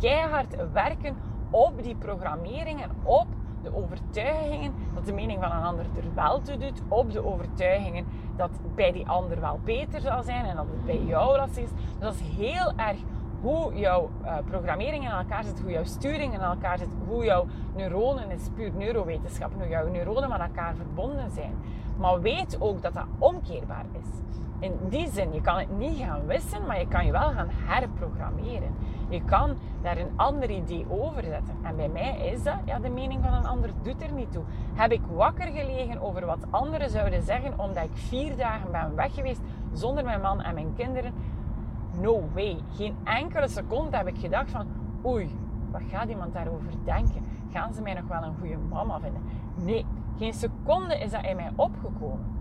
keihard 0.00 0.72
werken 0.72 1.16
op 1.50 1.82
die 1.82 1.94
programmering 1.94 2.82
en 2.82 2.90
op 3.02 3.26
de 3.62 3.76
overtuigingen 3.76 4.72
dat 4.94 5.06
de 5.06 5.12
mening 5.12 5.38
van 5.42 5.50
een 5.50 5.62
ander 5.62 5.84
er 5.96 6.14
wel 6.14 6.42
toe 6.42 6.56
doet, 6.56 6.82
op 6.88 7.12
de 7.12 7.24
overtuigingen 7.24 8.06
dat 8.36 8.50
bij 8.74 8.92
die 8.92 9.08
ander 9.08 9.40
wel 9.40 9.60
beter 9.64 10.00
zal 10.00 10.22
zijn 10.22 10.44
en 10.44 10.56
dat 10.56 10.66
het 10.70 10.84
bij 10.84 11.00
jou 11.06 11.36
lastig 11.36 11.64
is. 11.64 11.70
Dus 11.70 11.78
dat 11.98 12.14
is 12.14 12.20
heel 12.20 12.72
erg 12.76 12.98
hoe 13.40 13.74
jouw 13.74 14.10
uh, 14.24 14.36
programmering 14.44 15.04
in 15.04 15.10
elkaar 15.10 15.44
zit, 15.44 15.60
hoe 15.60 15.70
jouw 15.70 15.84
sturing 15.84 16.34
in 16.34 16.40
elkaar 16.40 16.78
zit, 16.78 16.88
hoe 17.08 17.24
jouw 17.24 17.46
neuronen, 17.76 18.30
is 18.30 18.48
puur 18.54 18.70
neurowetenschap, 18.76 19.52
hoe 19.54 19.68
jouw 19.68 19.88
neuronen 19.88 20.28
met 20.28 20.40
elkaar 20.40 20.74
verbonden 20.74 21.30
zijn. 21.30 21.54
Maar 21.98 22.20
weet 22.20 22.56
ook 22.60 22.82
dat 22.82 22.94
dat 22.94 23.06
omkeerbaar 23.18 23.84
is. 23.92 24.08
In 24.60 24.72
die 24.88 25.08
zin, 25.08 25.32
je 25.32 25.40
kan 25.40 25.58
het 25.58 25.78
niet 25.78 25.96
gaan 25.96 26.26
wissen, 26.26 26.66
maar 26.66 26.78
je 26.78 26.88
kan 26.88 27.06
je 27.06 27.12
wel 27.12 27.30
gaan 27.32 27.48
herprogrammeren. 27.50 28.74
Je 29.08 29.24
kan 29.24 29.56
daar 29.82 29.96
een 29.96 30.10
ander 30.16 30.50
idee 30.50 30.86
over 30.88 31.22
zetten. 31.22 31.54
En 31.62 31.76
bij 31.76 31.88
mij 31.88 32.30
is 32.32 32.42
dat, 32.42 32.54
ja, 32.64 32.78
de 32.78 32.88
mening 32.88 33.24
van 33.24 33.32
een 33.32 33.46
ander 33.46 33.70
doet 33.82 34.02
er 34.02 34.12
niet 34.12 34.32
toe. 34.32 34.42
Heb 34.74 34.92
ik 34.92 35.00
wakker 35.12 35.46
gelegen 35.46 36.00
over 36.00 36.26
wat 36.26 36.46
anderen 36.50 36.90
zouden 36.90 37.22
zeggen, 37.22 37.58
omdat 37.58 37.84
ik 37.84 37.90
vier 37.94 38.36
dagen 38.36 38.70
ben 38.70 38.94
weg 38.94 39.14
geweest 39.14 39.40
zonder 39.72 40.04
mijn 40.04 40.20
man 40.20 40.42
en 40.42 40.54
mijn 40.54 40.74
kinderen? 40.76 41.14
No 42.00 42.28
way. 42.34 42.58
Geen 42.70 42.96
enkele 43.04 43.48
seconde 43.48 43.96
heb 43.96 44.06
ik 44.06 44.18
gedacht 44.18 44.50
van, 44.50 44.66
oei, 45.06 45.38
wat 45.70 45.82
gaat 45.90 46.08
iemand 46.08 46.32
daarover 46.32 46.72
denken? 46.84 47.24
Gaan 47.52 47.74
ze 47.74 47.82
mij 47.82 47.94
nog 47.94 48.06
wel 48.06 48.22
een 48.22 48.38
goede 48.38 48.56
mama 48.56 49.00
vinden? 49.00 49.22
Nee, 49.54 49.86
geen 50.18 50.34
seconde 50.34 50.98
is 50.98 51.10
dat 51.10 51.24
in 51.24 51.36
mij 51.36 51.50
opgekomen 51.56 52.38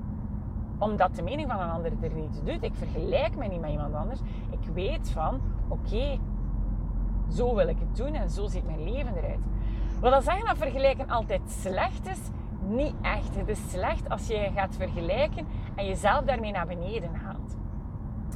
omdat 0.79 1.15
de 1.15 1.21
mening 1.21 1.51
van 1.51 1.59
een 1.59 1.69
ander 1.69 1.91
er 2.01 2.13
niet 2.13 2.41
doet. 2.45 2.63
Ik 2.63 2.75
vergelijk 2.75 3.35
me 3.35 3.47
niet 3.47 3.59
met 3.59 3.71
iemand 3.71 3.95
anders. 3.95 4.19
Ik 4.49 4.73
weet 4.73 5.11
van, 5.11 5.41
oké, 5.67 6.19
zo 7.29 7.55
wil 7.55 7.67
ik 7.67 7.79
het 7.79 7.95
doen 7.95 8.13
en 8.13 8.29
zo 8.29 8.47
ziet 8.47 8.65
mijn 8.65 8.83
leven 8.83 9.17
eruit. 9.17 9.39
Wil 10.01 10.11
dat 10.11 10.23
zeggen 10.23 10.45
dat 10.45 10.57
vergelijken 10.57 11.09
altijd 11.09 11.41
slecht 11.45 12.07
is? 12.07 12.19
Niet 12.67 12.93
echt. 13.01 13.35
Het 13.35 13.47
is 13.47 13.69
slecht 13.69 14.09
als 14.09 14.27
je 14.27 14.49
gaat 14.55 14.75
vergelijken 14.75 15.47
en 15.75 15.85
jezelf 15.85 16.23
daarmee 16.23 16.51
naar 16.51 16.67
beneden 16.67 17.15
haalt. 17.15 17.57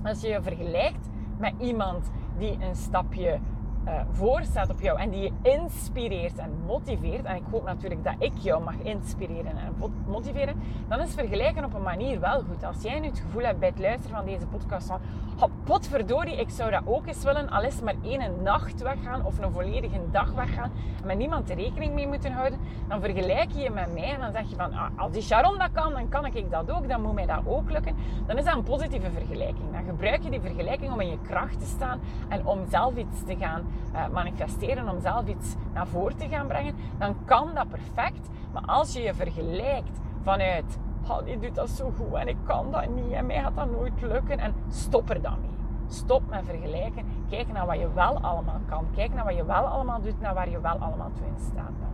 Als 0.03 0.21
je 0.21 0.27
je 0.27 0.41
vergelijkt 0.41 1.09
met 1.37 1.53
iemand 1.59 2.11
die 2.37 2.57
een 2.61 2.75
stapje 2.75 3.39
uh, 3.87 3.93
voorstaat 4.11 4.69
op 4.69 4.81
jou 4.81 4.99
en 4.99 5.09
die 5.09 5.21
je 5.21 5.31
inspireert 5.41 6.37
en 6.37 6.51
motiveert, 6.65 7.25
en 7.25 7.35
ik 7.35 7.43
hoop 7.51 7.63
natuurlijk 7.65 8.03
dat 8.03 8.15
ik 8.19 8.31
jou 8.37 8.63
mag 8.63 8.75
inspireren 8.75 9.57
en 9.57 9.93
motiveren, 10.07 10.61
dan 10.87 10.99
is 10.99 11.13
vergelijken 11.13 11.65
op 11.65 11.73
een 11.73 11.81
manier 11.81 12.19
wel 12.19 12.41
goed. 12.41 12.63
Als 12.63 12.81
jij 12.81 12.99
nu 12.99 13.07
het 13.07 13.19
gevoel 13.19 13.43
hebt 13.43 13.59
bij 13.59 13.69
het 13.69 13.79
luisteren 13.79 14.17
van 14.17 14.25
deze 14.25 14.45
podcast 14.45 14.87
van, 14.87 14.99
potverdorie, 15.63 16.39
ik 16.39 16.49
zou 16.49 16.71
dat 16.71 16.81
ook 16.85 17.07
eens 17.07 17.23
willen, 17.23 17.49
al 17.49 17.63
is 17.63 17.81
maar 17.81 17.95
één 18.03 18.43
nacht 18.43 18.81
weggaan 18.81 19.25
of 19.25 19.39
een 19.39 19.51
volledige 19.51 19.99
dag 20.11 20.31
weggaan 20.31 20.71
en 21.01 21.07
met 21.07 21.17
niemand 21.17 21.49
er 21.49 21.55
rekening 21.55 21.93
mee 21.93 22.07
moeten 22.07 22.31
houden, 22.31 22.59
dan 22.87 23.01
vergelijk 23.01 23.51
je 23.51 23.59
je 23.59 23.69
met 23.69 23.93
mij 23.93 24.13
en 24.13 24.19
dan 24.19 24.31
zeg 24.31 24.49
je 24.49 24.55
van, 24.55 24.73
ah, 24.73 24.89
als 24.95 25.11
die 25.11 25.21
Sharon 25.21 25.57
dat 25.57 25.71
kan, 25.71 25.93
dan 25.93 26.09
kan 26.09 26.25
ik 26.25 26.51
dat 26.51 26.71
ook, 26.71 26.87
dan 26.87 27.01
moet 27.01 27.13
mij 27.13 27.25
dat 27.25 27.41
ook 27.45 27.71
lukken. 27.71 27.95
Dan 28.27 28.37
is 28.37 28.43
dat 28.43 28.55
een 28.55 28.63
positieve 28.63 29.11
vergelijking. 29.11 29.71
Dan 29.71 29.83
gebruik 29.83 30.23
je 30.23 30.29
die 30.29 30.41
vergelijking 30.41 30.93
om 30.93 30.99
in 30.99 31.09
je 31.09 31.17
kracht 31.27 31.59
te 31.59 31.65
staan 31.65 31.99
en 32.27 32.45
om 32.45 32.59
zelf 32.69 32.95
iets 32.95 33.23
te 33.25 33.35
gaan 33.35 33.61
uh, 33.93 34.07
manifesteren, 34.07 34.89
om 34.89 35.01
zelf 35.01 35.27
iets 35.27 35.55
naar 35.73 35.87
voren 35.87 36.17
te 36.17 36.27
gaan 36.27 36.47
brengen, 36.47 36.75
dan 36.97 37.15
kan 37.25 37.49
dat 37.53 37.69
perfect. 37.69 38.29
Maar 38.53 38.65
als 38.65 38.93
je 38.93 39.01
je 39.01 39.13
vergelijkt 39.13 39.99
vanuit, 40.21 40.79
oh, 41.09 41.25
die 41.25 41.39
doet 41.39 41.55
dat 41.55 41.69
zo 41.69 41.91
goed 41.97 42.13
en 42.13 42.27
ik 42.27 42.37
kan 42.43 42.71
dat 42.71 42.89
niet 42.89 43.11
en 43.11 43.25
mij 43.25 43.41
gaat 43.41 43.55
dat 43.55 43.71
nooit 43.71 44.01
lukken, 44.01 44.39
en 44.39 44.53
stop 44.69 45.09
er 45.09 45.21
dan 45.21 45.37
mee. 45.41 45.51
Stop 45.87 46.29
met 46.29 46.45
vergelijken. 46.45 47.05
Kijk 47.29 47.51
naar 47.51 47.65
wat 47.65 47.79
je 47.79 47.93
wel 47.93 48.19
allemaal 48.21 48.59
kan. 48.69 48.85
Kijk 48.95 49.13
naar 49.13 49.23
wat 49.23 49.35
je 49.35 49.45
wel 49.45 49.65
allemaal 49.65 50.01
doet, 50.01 50.19
naar 50.19 50.33
waar 50.33 50.49
je 50.49 50.61
wel 50.61 50.77
allemaal 50.77 51.11
toe 51.13 51.25
in 51.25 51.39
staat 51.39 51.71
bent. 51.79 51.91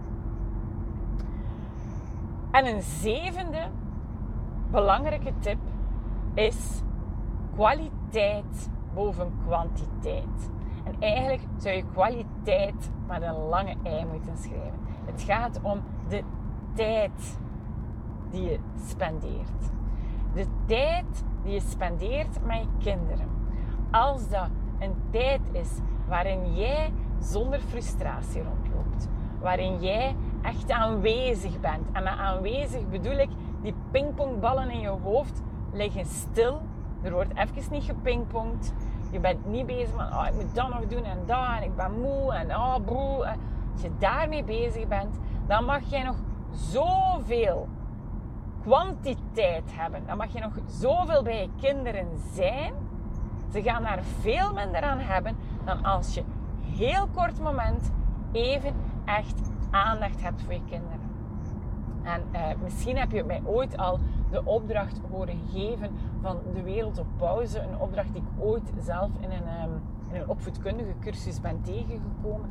En 2.51 2.75
een 2.75 2.81
zevende 2.81 3.67
belangrijke 4.71 5.33
tip 5.39 5.57
is 6.33 6.81
kwaliteit 7.55 8.69
boven 8.93 9.31
kwantiteit. 9.45 10.49
En 10.89 10.95
eigenlijk 10.99 11.41
zou 11.58 11.75
je 11.75 11.84
kwaliteit 11.91 12.91
met 13.08 13.21
een 13.21 13.47
lange 13.49 13.75
ei 13.84 14.06
moeten 14.06 14.38
schrijven. 14.38 14.80
Het 15.06 15.21
gaat 15.21 15.60
om 15.62 15.82
de 16.08 16.23
tijd 16.73 17.39
die 18.32 18.43
je 18.43 18.60
spendeert. 18.88 19.71
De 20.34 20.45
tijd 20.65 21.23
die 21.43 21.54
je 21.54 21.60
spendeert 21.60 22.45
met 22.45 22.60
je 22.60 22.67
kinderen. 22.84 23.28
Als 23.91 24.30
dat 24.30 24.49
een 24.80 24.93
tijd 25.10 25.41
is 25.52 25.69
waarin 26.08 26.56
jij 26.56 26.93
zonder 27.19 27.60
frustratie 27.60 28.43
rondloopt, 28.43 29.08
waarin 29.41 29.80
jij 29.80 30.15
echt 30.41 30.71
aanwezig 30.71 31.60
bent. 31.60 31.91
En 31.91 32.04
met 32.04 32.17
aanwezig 32.17 32.89
bedoel 32.89 33.17
ik, 33.17 33.30
die 33.62 33.73
pingpongballen 33.91 34.69
in 34.69 34.80
je 34.80 34.88
hoofd 35.04 35.41
liggen 35.71 36.06
stil. 36.06 36.62
Er 37.02 37.12
wordt 37.12 37.36
even 37.36 37.71
niet 37.71 37.84
gepingpongd. 37.84 38.73
Je 39.12 39.19
bent 39.19 39.45
niet 39.45 39.65
bezig 39.65 39.95
met, 39.95 40.12
oh, 40.12 40.26
ik 40.28 40.34
moet 40.34 40.56
dat 40.56 40.69
nog 40.69 40.88
doen 40.88 41.04
en 41.04 41.17
dat, 41.26 41.48
en 41.58 41.63
ik 41.63 41.76
ben 41.76 42.00
moe 42.02 42.34
en 42.34 42.50
oh, 42.50 42.76
broe. 42.86 43.28
Als 43.74 43.82
je 43.82 43.91
daarmee 43.98 44.43
bezig 44.43 44.88
bent, 44.88 45.19
dan 45.48 45.65
mag 45.65 45.82
jij 45.89 46.04
nog 46.04 46.15
zoveel 46.52 47.67
kwantiteit 48.62 49.63
hebben. 49.72 50.04
Dan 50.08 50.17
mag 50.17 50.34
je 50.34 50.39
nog 50.39 50.54
zoveel 50.67 51.24
bij 51.24 51.41
je 51.41 51.50
kinderen 51.62 52.08
zijn. 52.34 52.74
Ze 53.52 53.62
gaan 53.62 53.84
daar 53.84 54.04
veel 54.19 54.54
minder 54.54 54.82
aan 54.82 55.00
hebben 55.00 55.38
dan 55.65 55.84
als 55.84 56.13
je 56.13 56.24
heel 56.78 57.08
kort 57.13 57.39
moment 57.39 57.91
even 58.32 58.74
echt 59.06 59.52
aandacht 59.72 60.22
hebt 60.22 60.41
voor 60.41 60.54
je 60.54 60.63
kinderen. 60.69 61.10
En 62.04 62.24
eh, 62.32 62.41
misschien 62.63 62.98
heb 62.98 63.12
je 63.12 63.24
mij 63.24 63.41
ooit 63.45 63.78
al 63.78 64.00
de 64.31 64.45
opdracht 64.45 64.99
horen 65.11 65.39
geven 65.51 65.89
van 66.21 66.37
de 66.53 66.61
wereld 66.61 66.99
op 66.99 67.07
pauze. 67.17 67.59
Een 67.59 67.79
opdracht 67.79 68.13
die 68.13 68.21
ik 68.21 68.43
ooit 68.43 68.71
zelf 68.79 69.09
in 69.19 69.31
een, 69.31 69.81
in 70.09 70.21
een 70.21 70.29
opvoedkundige 70.29 70.93
cursus 70.99 71.41
ben 71.41 71.61
tegengekomen. 71.61 72.49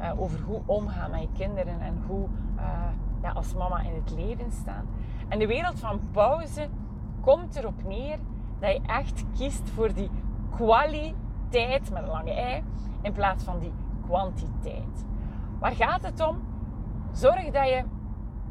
Uh, 0.00 0.20
over 0.20 0.40
hoe 0.40 0.60
omgaan 0.66 1.10
met 1.10 1.20
je 1.20 1.28
kinderen 1.32 1.80
en 1.80 2.02
hoe 2.06 2.26
uh, 2.56 2.62
ja, 3.22 3.30
als 3.30 3.54
mama 3.54 3.80
in 3.80 3.94
het 3.94 4.10
leven 4.10 4.52
staan. 4.52 4.86
En 5.28 5.38
de 5.38 5.46
wereld 5.46 5.80
van 5.80 6.00
pauze 6.12 6.68
komt 7.20 7.56
erop 7.56 7.84
neer 7.86 8.18
dat 8.58 8.72
je 8.72 8.80
echt 8.86 9.24
kiest 9.36 9.70
voor 9.70 9.94
die 9.94 10.10
kwaliteit 10.50 11.90
met 11.92 12.02
een 12.02 12.08
lange 12.08 12.32
ei 12.32 12.62
in 13.02 13.12
plaats 13.12 13.44
van 13.44 13.58
die 13.58 13.72
kwantiteit. 14.06 15.06
Waar 15.58 15.74
gaat 15.74 16.02
het 16.02 16.26
om? 16.28 16.38
Zorg 17.12 17.50
dat 17.50 17.68
je 17.68 17.84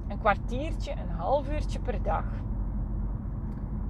een 0.07 0.19
kwartiertje, 0.19 0.91
een 0.91 1.15
half 1.17 1.49
uurtje 1.49 1.79
per 1.79 2.01
dag 2.01 2.23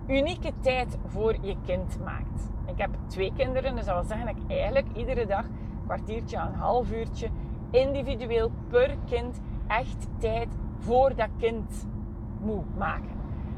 unieke 0.08 0.52
tijd 0.62 0.98
voor 1.06 1.36
je 1.42 1.56
kind 1.66 2.00
maakt. 2.04 2.50
Ik 2.66 2.78
heb 2.78 2.90
twee 3.08 3.34
kinderen, 3.36 3.76
dus 3.76 3.86
dat 3.86 3.96
wil 3.96 4.04
zeggen 4.04 4.26
dat 4.26 4.36
ik 4.36 4.52
eigenlijk 4.52 4.88
iedere 4.94 5.26
dag 5.26 5.46
een 5.46 5.84
kwartiertje, 5.86 6.38
een 6.38 6.54
half 6.54 6.92
uurtje 6.92 7.30
individueel 7.72 8.52
per 8.68 8.98
kind 9.06 9.42
echt 9.68 10.08
tijd 10.18 10.48
voor 10.80 11.16
dat 11.16 11.30
kind 11.38 11.88
moet 12.42 12.78
maken. 12.78 13.16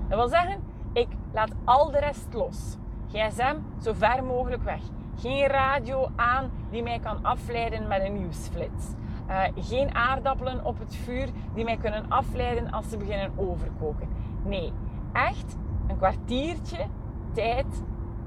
Dat 0.08 0.18
wil 0.18 0.28
zeggen, 0.28 0.64
ik 0.94 1.08
laat 1.34 1.52
al 1.64 1.92
de 1.92 2.00
rest 2.00 2.34
los. 2.34 2.78
GSM 3.12 3.56
zo 3.82 3.94
ver 3.94 4.24
mogelijk 4.24 4.64
weg. 4.64 4.82
Geen 5.16 5.48
radio 5.48 6.10
aan 6.16 6.52
die 6.70 6.84
mij 6.84 7.00
kan 7.00 7.24
afleiden 7.24 7.88
met 7.88 8.04
een 8.04 8.14
nieuwsflits. 8.14 8.94
Uh, 9.30 9.44
geen 9.56 9.96
aardappelen 9.96 10.66
op 10.66 10.80
het 10.80 10.96
vuur 10.96 11.30
die 11.54 11.64
mij 11.64 11.78
kunnen 11.78 12.10
afleiden 12.10 12.72
als 12.72 12.90
ze 12.90 12.98
beginnen 12.98 13.32
overkoken. 13.36 14.08
Nee, 14.44 14.74
echt 15.14 15.58
een 15.90 15.98
kwartiertje 15.98 16.86
tijd 17.34 17.84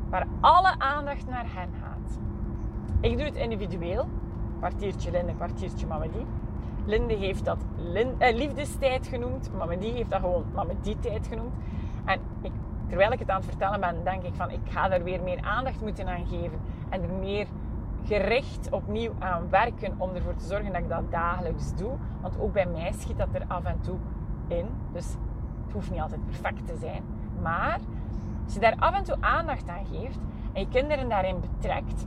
waar 0.09 0.27
alle 0.41 0.79
aandacht 0.79 1.27
naar 1.27 1.47
hen 1.47 1.69
gaat. 1.81 2.19
Ik 3.01 3.17
doe 3.17 3.27
het 3.27 3.37
individueel. 3.37 4.09
Kwartiertje 4.59 5.11
Linde, 5.11 5.35
kwartiertje 5.35 5.87
Mamadi. 5.87 6.27
Linde 6.85 7.15
heeft 7.15 7.45
dat 7.45 7.65
eh, 8.19 8.37
liefdestijd 8.37 9.07
genoemd. 9.07 9.51
Mamadi 9.53 9.93
heeft 9.93 10.11
dat 10.11 10.21
gewoon 10.21 10.45
Mamadi-tijd 10.55 11.27
genoemd. 11.27 11.55
En 12.05 12.21
ik, 12.41 12.53
terwijl 12.87 13.13
ik 13.13 13.19
het 13.19 13.31
aan 13.31 13.37
het 13.37 13.45
vertellen 13.45 13.81
ben, 13.81 14.05
denk 14.05 14.23
ik 14.23 14.35
van 14.35 14.51
ik 14.51 14.61
ga 14.65 14.91
er 14.91 15.03
weer 15.03 15.23
meer 15.23 15.41
aandacht 15.41 15.81
moeten 15.81 16.09
aan 16.09 16.27
geven. 16.27 16.61
En 16.89 17.03
er 17.03 17.13
meer 17.21 17.47
gericht 18.05 18.71
opnieuw 18.71 19.13
aan 19.19 19.51
werken 19.51 19.95
om 19.99 20.15
ervoor 20.15 20.35
te 20.35 20.45
zorgen 20.45 20.73
dat 20.73 20.83
ik 20.83 20.89
dat 20.89 21.11
dagelijks 21.11 21.75
doe. 21.75 21.93
Want 22.21 22.41
ook 22.41 22.53
bij 22.53 22.67
mij 22.67 22.93
schiet 22.93 23.19
dat 23.19 23.29
er 23.33 23.45
af 23.49 23.65
en 23.65 23.81
toe 23.81 23.97
in. 24.49 24.67
Dus 24.93 25.17
het 25.65 25.73
hoeft 25.73 25.91
niet 25.91 26.01
altijd 26.01 26.25
perfect 26.27 26.67
te 26.67 26.77
zijn. 26.77 27.03
Maar 27.43 27.79
als 28.45 28.55
je 28.55 28.61
daar 28.61 28.77
af 28.79 28.95
en 28.95 29.05
toe 29.05 29.17
aandacht 29.21 29.69
aan 29.69 29.87
geeft 29.87 30.19
en 30.53 30.61
je 30.61 30.69
kinderen 30.69 31.09
daarin 31.09 31.41
betrekt, 31.41 32.07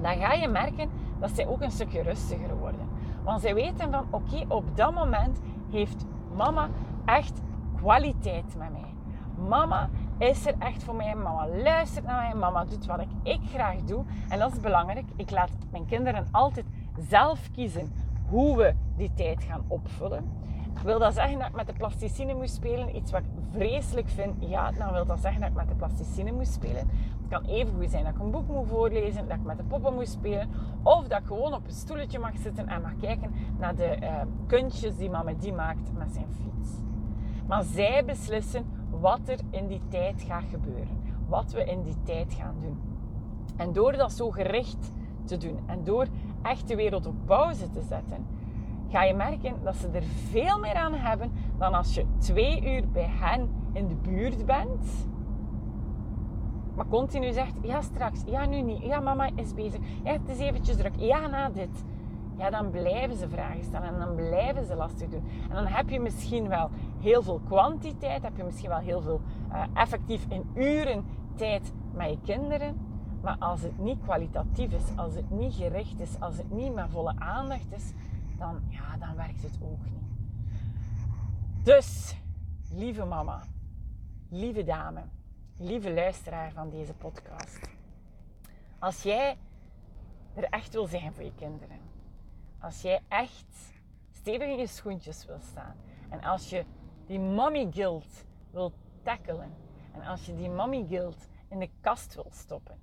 dan 0.00 0.16
ga 0.16 0.32
je 0.32 0.48
merken 0.48 0.90
dat 1.20 1.30
zij 1.30 1.46
ook 1.46 1.60
een 1.60 1.70
stukje 1.70 2.02
rustiger 2.02 2.56
worden. 2.58 2.88
Want 3.24 3.40
zij 3.40 3.54
weten 3.54 3.90
van 3.90 4.06
oké, 4.10 4.44
op 4.48 4.76
dat 4.76 4.94
moment 4.94 5.40
heeft 5.70 6.04
mama 6.36 6.68
echt 7.04 7.40
kwaliteit 7.76 8.56
met 8.58 8.72
mij. 8.72 8.94
Mama 9.48 9.88
is 10.18 10.46
er 10.46 10.54
echt 10.58 10.82
voor 10.82 10.94
mij. 10.94 11.14
Mama 11.14 11.48
luistert 11.48 12.04
naar 12.04 12.22
mij. 12.22 12.34
Mama 12.34 12.64
doet 12.64 12.86
wat 12.86 13.00
ik, 13.00 13.08
ik 13.22 13.40
graag 13.52 13.76
doe. 13.76 14.04
En 14.28 14.38
dat 14.38 14.52
is 14.52 14.60
belangrijk. 14.60 15.06
Ik 15.16 15.30
laat 15.30 15.50
mijn 15.70 15.86
kinderen 15.86 16.26
altijd 16.30 16.66
zelf 17.08 17.50
kiezen 17.50 17.92
hoe 18.28 18.56
we 18.56 18.74
die 18.96 19.10
tijd 19.14 19.42
gaan 19.42 19.64
opvullen. 19.68 20.42
Wil 20.82 20.98
dat 20.98 21.14
zeggen 21.14 21.38
dat 21.38 21.48
ik 21.48 21.54
met 21.54 21.66
de 21.66 21.72
plasticine 21.72 22.34
moet 22.34 22.50
spelen? 22.50 22.96
Iets 22.96 23.10
wat 23.10 23.20
ik 23.20 23.26
vreselijk 23.50 24.08
vind? 24.08 24.34
Ja, 24.38 24.70
dan 24.70 24.92
wil 24.92 25.06
dat 25.06 25.20
zeggen 25.20 25.40
dat 25.40 25.50
ik 25.50 25.56
met 25.56 25.68
de 25.68 25.74
plasticine 25.74 26.32
moet 26.32 26.48
spelen. 26.48 26.88
Het 27.20 27.28
kan 27.28 27.44
even 27.44 27.74
goed 27.74 27.90
zijn 27.90 28.04
dat 28.04 28.14
ik 28.14 28.20
een 28.20 28.30
boek 28.30 28.48
moet 28.48 28.68
voorlezen, 28.68 29.28
dat 29.28 29.36
ik 29.36 29.44
met 29.44 29.56
de 29.56 29.62
poppen 29.62 29.94
moet 29.94 30.08
spelen. 30.08 30.48
Of 30.82 31.06
dat 31.06 31.20
ik 31.20 31.26
gewoon 31.26 31.54
op 31.54 31.66
een 31.66 31.72
stoeltje 31.72 32.18
mag 32.18 32.36
zitten 32.38 32.68
en 32.68 32.82
mag 32.82 32.96
kijken 33.00 33.34
naar 33.58 33.74
de 33.74 33.96
uh, 34.02 34.20
kuntjes 34.46 34.96
die 34.96 35.10
mama 35.10 35.32
die 35.38 35.52
maakt 35.52 35.92
met 35.92 36.12
zijn 36.12 36.28
fiets. 36.42 36.70
Maar 37.46 37.62
zij 37.62 38.04
beslissen 38.04 38.66
wat 38.90 39.20
er 39.26 39.38
in 39.50 39.66
die 39.66 39.80
tijd 39.88 40.22
gaat 40.22 40.44
gebeuren. 40.50 41.02
Wat 41.28 41.52
we 41.52 41.64
in 41.64 41.82
die 41.82 41.96
tijd 42.02 42.32
gaan 42.32 42.54
doen. 42.60 42.80
En 43.56 43.72
door 43.72 43.92
dat 43.92 44.12
zo 44.12 44.30
gericht 44.30 44.92
te 45.24 45.36
doen 45.36 45.58
en 45.66 45.84
door 45.84 46.06
echt 46.42 46.68
de 46.68 46.76
wereld 46.76 47.06
op 47.06 47.14
pauze 47.24 47.70
te 47.70 47.82
zetten, 47.82 48.26
ga 48.94 49.02
je 49.02 49.14
merken 49.14 49.54
dat 49.62 49.76
ze 49.76 49.88
er 49.88 50.02
veel 50.30 50.58
meer 50.58 50.74
aan 50.74 50.94
hebben 50.94 51.32
dan 51.58 51.74
als 51.74 51.94
je 51.94 52.06
twee 52.18 52.74
uur 52.74 52.88
bij 52.88 53.08
hen 53.08 53.48
in 53.72 53.88
de 53.88 53.94
buurt 53.94 54.46
bent. 54.46 55.08
Maar 56.74 56.86
continu 56.86 57.32
zegt, 57.32 57.54
ja 57.62 57.80
straks, 57.80 58.22
ja 58.26 58.46
nu 58.46 58.60
niet, 58.60 58.82
ja 58.82 59.00
mama 59.00 59.30
is 59.34 59.54
bezig, 59.54 59.80
ja 60.02 60.12
het 60.12 60.28
is 60.28 60.38
eventjes 60.38 60.76
druk, 60.76 60.96
ja 60.96 61.26
na 61.26 61.48
dit. 61.48 61.84
Ja, 62.36 62.50
dan 62.50 62.70
blijven 62.70 63.16
ze 63.16 63.28
vragen 63.28 63.64
stellen 63.64 63.88
en 63.88 63.98
dan 63.98 64.14
blijven 64.14 64.64
ze 64.64 64.74
lastig 64.74 65.08
doen. 65.08 65.24
En 65.48 65.54
dan 65.54 65.66
heb 65.66 65.88
je 65.88 66.00
misschien 66.00 66.48
wel 66.48 66.70
heel 67.00 67.22
veel 67.22 67.40
kwantiteit, 67.46 68.22
heb 68.22 68.36
je 68.36 68.44
misschien 68.44 68.68
wel 68.68 68.78
heel 68.78 69.00
veel 69.00 69.20
uh, 69.52 69.62
effectief 69.74 70.26
in 70.28 70.44
uren 70.54 71.04
tijd 71.34 71.72
met 71.92 72.10
je 72.10 72.18
kinderen. 72.22 72.76
Maar 73.22 73.36
als 73.38 73.62
het 73.62 73.78
niet 73.78 73.98
kwalitatief 74.02 74.72
is, 74.72 74.96
als 74.96 75.14
het 75.14 75.30
niet 75.30 75.54
gericht 75.54 76.00
is, 76.00 76.20
als 76.20 76.36
het 76.36 76.50
niet 76.50 76.74
met 76.74 76.90
volle 76.90 77.12
aandacht 77.18 77.72
is, 77.72 77.92
dan, 78.36 78.62
ja, 78.68 78.96
dan 78.96 79.16
werkt 79.16 79.42
het 79.42 79.58
ook 79.62 79.84
niet. 79.84 80.02
Dus, 81.62 82.16
lieve 82.70 83.04
mama, 83.04 83.42
lieve 84.28 84.64
dame, 84.64 85.02
lieve 85.56 85.92
luisteraar 85.92 86.52
van 86.52 86.70
deze 86.70 86.94
podcast. 86.94 87.68
Als 88.78 89.02
jij 89.02 89.36
er 90.34 90.44
echt 90.44 90.72
wil 90.72 90.86
zijn 90.86 91.12
voor 91.12 91.24
je 91.24 91.34
kinderen. 91.34 91.78
Als 92.58 92.82
jij 92.82 93.02
echt 93.08 93.72
stevig 94.12 94.48
in 94.48 94.58
je 94.58 94.66
schoentjes 94.66 95.26
wil 95.26 95.40
staan. 95.40 95.76
En 96.08 96.22
als 96.24 96.50
je 96.50 96.64
die 97.06 97.18
mommy 97.18 97.72
guilt 97.72 98.24
wil 98.50 98.72
tackelen. 99.02 99.52
En 99.92 100.02
als 100.02 100.26
je 100.26 100.36
die 100.36 100.50
mommy 100.50 100.86
guilt 100.88 101.28
in 101.48 101.58
de 101.58 101.70
kast 101.80 102.14
wil 102.14 102.30
stoppen. 102.30 102.78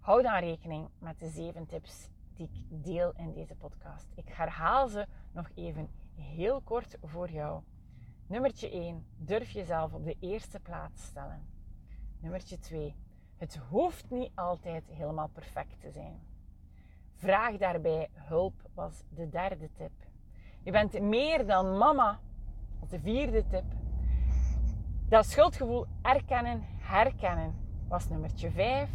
Hou 0.00 0.22
dan 0.22 0.38
rekening 0.38 0.88
met 0.98 1.18
de 1.18 1.28
zeven 1.28 1.66
tips 1.66 2.08
ik 2.42 2.84
deel 2.84 3.12
in 3.16 3.32
deze 3.32 3.54
podcast. 3.54 4.06
Ik 4.14 4.28
herhaal 4.28 4.88
ze 4.88 5.06
nog 5.32 5.50
even 5.54 5.88
heel 6.14 6.60
kort 6.60 6.96
voor 7.02 7.30
jou. 7.30 7.62
Nummertje 8.26 8.70
1. 8.70 9.06
Durf 9.16 9.50
jezelf 9.50 9.92
op 9.92 10.04
de 10.04 10.16
eerste 10.20 10.60
plaats 10.60 11.04
stellen. 11.04 11.46
Nummertje 12.20 12.58
2. 12.58 12.94
Het 13.36 13.56
hoeft 13.56 14.10
niet 14.10 14.30
altijd 14.34 14.84
helemaal 14.88 15.28
perfect 15.28 15.80
te 15.80 15.90
zijn. 15.90 16.20
Vraag 17.14 17.56
daarbij 17.56 18.08
hulp, 18.12 18.54
was 18.74 19.02
de 19.08 19.28
derde 19.28 19.70
tip. 19.72 19.92
Je 20.62 20.70
bent 20.70 21.00
meer 21.00 21.46
dan 21.46 21.78
mama, 21.78 22.20
was 22.80 22.88
de 22.88 23.00
vierde 23.00 23.46
tip. 23.46 23.64
Dat 25.08 25.26
schuldgevoel 25.26 25.86
erkennen, 26.02 26.62
herkennen, 26.78 27.54
was 27.88 28.08
nummertje 28.08 28.50
vijf. 28.50 28.90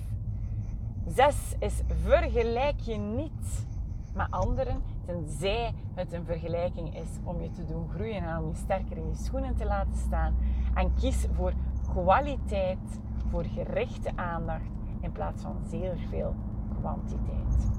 Zes 1.16 1.56
is 1.60 1.82
vergelijk 2.04 2.80
je 2.80 2.98
niet 2.98 3.66
met 4.14 4.28
anderen, 4.30 4.84
tenzij 5.06 5.74
het 5.94 6.14
een 6.14 6.26
vergelijking 6.26 6.96
is 6.96 7.10
om 7.24 7.42
je 7.42 7.50
te 7.52 7.66
doen 7.66 7.90
groeien 7.90 8.24
en 8.24 8.38
om 8.38 8.48
je 8.48 8.56
sterker 8.56 8.98
in 8.98 9.08
je 9.08 9.16
schoenen 9.16 9.56
te 9.56 9.66
laten 9.66 9.96
staan. 9.96 10.36
En 10.74 10.94
kies 10.94 11.28
voor 11.32 11.54
kwaliteit, 11.94 13.00
voor 13.30 13.44
gerichte 13.44 14.12
aandacht 14.16 14.72
in 15.02 15.12
plaats 15.12 15.42
van 15.42 15.56
zeer 15.70 15.98
veel 16.10 16.36
kwantiteit. 16.80 17.70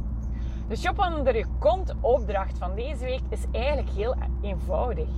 De 0.69 0.77
shop 0.77 0.99
onder 0.99 1.37
je 1.37 1.47
kont 1.59 1.95
opdracht 2.01 2.59
van 2.59 2.75
deze 2.75 3.05
week 3.05 3.23
is 3.29 3.45
eigenlijk 3.53 3.91
heel 3.91 4.15
eenvoudig. 4.43 5.09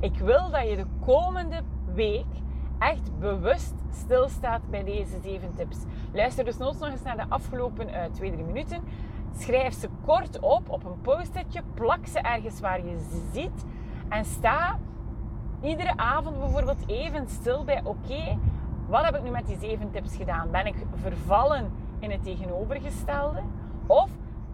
Ik 0.00 0.18
wil 0.18 0.50
dat 0.50 0.68
je 0.68 0.76
de 0.76 0.86
komende 1.04 1.62
week 1.94 2.26
echt 2.78 3.18
bewust 3.18 3.74
stilstaat 3.90 4.60
bij 4.70 4.84
deze 4.84 5.20
zeven 5.22 5.54
tips. 5.54 5.76
Luister 6.12 6.44
dus 6.44 6.56
nog 6.56 6.80
eens 6.80 7.02
naar 7.02 7.16
de 7.16 7.26
afgelopen 7.28 7.88
uh, 7.88 8.04
twee, 8.04 8.32
drie 8.32 8.44
minuten. 8.44 8.82
Schrijf 9.36 9.74
ze 9.74 9.88
kort 10.04 10.38
op 10.40 10.70
op 10.70 10.84
een 10.84 11.00
post-itje. 11.00 11.62
Plak 11.74 12.06
ze 12.06 12.18
ergens 12.18 12.60
waar 12.60 12.84
je 12.86 12.98
ze 12.98 13.28
ziet. 13.32 13.64
En 14.08 14.24
sta 14.24 14.78
iedere 15.62 15.96
avond 15.96 16.38
bijvoorbeeld 16.38 16.86
even 16.86 17.28
stil 17.28 17.64
bij: 17.64 17.80
oké, 17.84 18.38
wat 18.88 19.04
heb 19.04 19.14
ik 19.14 19.22
nu 19.22 19.30
met 19.30 19.46
die 19.46 19.58
zeven 19.58 19.90
tips 19.90 20.16
gedaan? 20.16 20.50
Ben 20.50 20.66
ik 20.66 20.76
vervallen 20.94 21.70
in 21.98 22.10
het 22.10 22.22
tegenovergestelde? 22.22 23.42
Of 23.86 24.10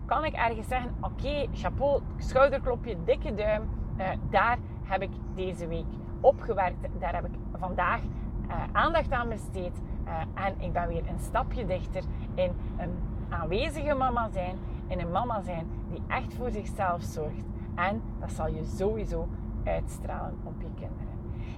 kan 0.07 0.25
ik 0.25 0.35
ergens 0.35 0.69
zeggen: 0.69 0.95
oké, 1.01 1.47
chapeau, 1.53 2.03
schouderklopje, 2.19 2.97
dikke 3.05 3.35
duim. 3.35 3.69
Uh, 3.99 4.09
daar 4.31 4.59
heb 4.83 5.03
ik 5.03 5.11
deze 5.35 5.67
week 5.67 5.87
opgewerkt. 6.25 6.89
Daar 6.99 7.15
heb 7.15 7.25
ik 7.25 7.33
vandaag 7.59 8.01
uh, 8.49 8.55
aandacht 8.73 9.13
aan 9.13 9.29
besteed. 9.29 9.73
Uh, 10.07 10.45
en 10.45 10.55
ik 10.59 10.73
ben 10.73 10.89
weer 10.89 11.09
een 11.09 11.19
stapje 11.19 11.67
dichter 11.67 12.03
in 12.35 12.53
een 12.77 12.93
aanwezige 13.29 13.95
mama 13.95 14.29
zijn. 14.33 14.57
In 14.87 15.01
een 15.01 15.11
mama 15.11 15.41
zijn 15.41 15.67
die 15.91 16.03
echt 16.09 16.35
voor 16.35 16.51
zichzelf 16.51 17.03
zorgt. 17.03 17.45
En 17.75 18.03
dat 18.21 18.33
zal 18.33 18.49
je 18.49 18.65
sowieso 18.65 19.29
uitstralen 19.65 20.39
op 20.45 20.55
je 20.59 20.69
kinderen. 20.75 21.04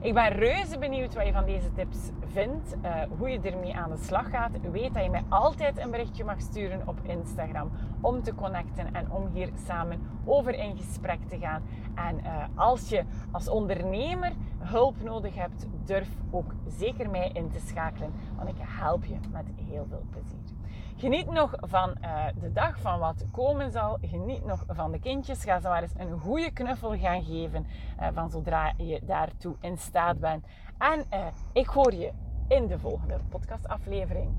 Ik 0.01 0.15
ben 0.15 0.29
reuze 0.29 0.79
benieuwd 0.79 1.15
wat 1.15 1.27
je 1.27 1.33
van 1.33 1.45
deze 1.45 1.73
tips 1.73 1.99
vindt, 2.27 2.77
uh, 2.85 3.03
hoe 3.19 3.29
je 3.31 3.41
ermee 3.41 3.77
aan 3.77 3.91
de 3.91 3.97
slag 3.97 4.31
gaat. 4.31 4.51
Weet 4.73 4.95
dat 4.95 5.05
je 5.05 5.11
mij 5.11 5.25
altijd 5.29 5.79
een 5.79 5.91
berichtje 5.91 6.25
mag 6.25 6.41
sturen 6.41 6.83
op 6.89 6.99
Instagram 7.03 7.71
om 8.01 8.23
te 8.23 8.35
connecten 8.35 8.95
en 8.95 9.11
om 9.11 9.29
hier 9.33 9.51
samen 9.67 10.01
over 10.25 10.55
in 10.55 10.77
gesprek 10.77 11.29
te 11.29 11.39
gaan. 11.39 11.63
En 11.95 12.19
uh, 12.19 12.45
als 12.55 12.89
je 12.89 13.05
als 13.31 13.49
ondernemer 13.49 14.33
hulp 14.59 15.03
nodig 15.03 15.35
hebt, 15.35 15.67
durf 15.85 16.09
ook 16.31 16.55
zeker 16.67 17.11
mij 17.11 17.31
in 17.33 17.51
te 17.51 17.61
schakelen, 17.67 18.13
want 18.37 18.49
ik 18.49 18.57
help 18.59 19.05
je 19.05 19.17
met 19.33 19.47
heel 19.69 19.87
veel 19.89 20.03
plezier. 20.11 20.56
Geniet 20.99 21.31
nog 21.31 21.55
van 21.61 21.95
uh, 22.03 22.25
de 22.41 22.53
dag, 22.53 22.81
van 22.81 22.99
wat 22.99 23.25
komen 23.33 23.71
zal. 23.71 23.99
Geniet 24.01 24.45
nog 24.45 24.65
van 24.69 24.93
de 24.93 24.99
kindjes. 24.99 25.45
Ga 25.45 25.61
ze 25.61 25.69
maar 25.69 25.83
eens 25.83 25.93
een 25.97 26.19
goede 26.19 26.51
knuffel 26.51 26.99
gaan 26.99 27.23
geven 27.23 27.67
uh, 28.01 28.09
van 28.15 28.31
zodra 28.31 28.73
je 28.77 29.01
daartoe 29.03 29.55
in 29.61 29.79
staat 29.79 30.21
bent. 30.21 30.45
En 30.79 31.05
uh, 31.13 31.27
ik 31.53 31.67
hoor 31.67 31.95
je 31.95 32.13
in 32.49 32.67
de 32.67 32.79
volgende 32.79 33.19
podcastaflevering. 33.29 34.31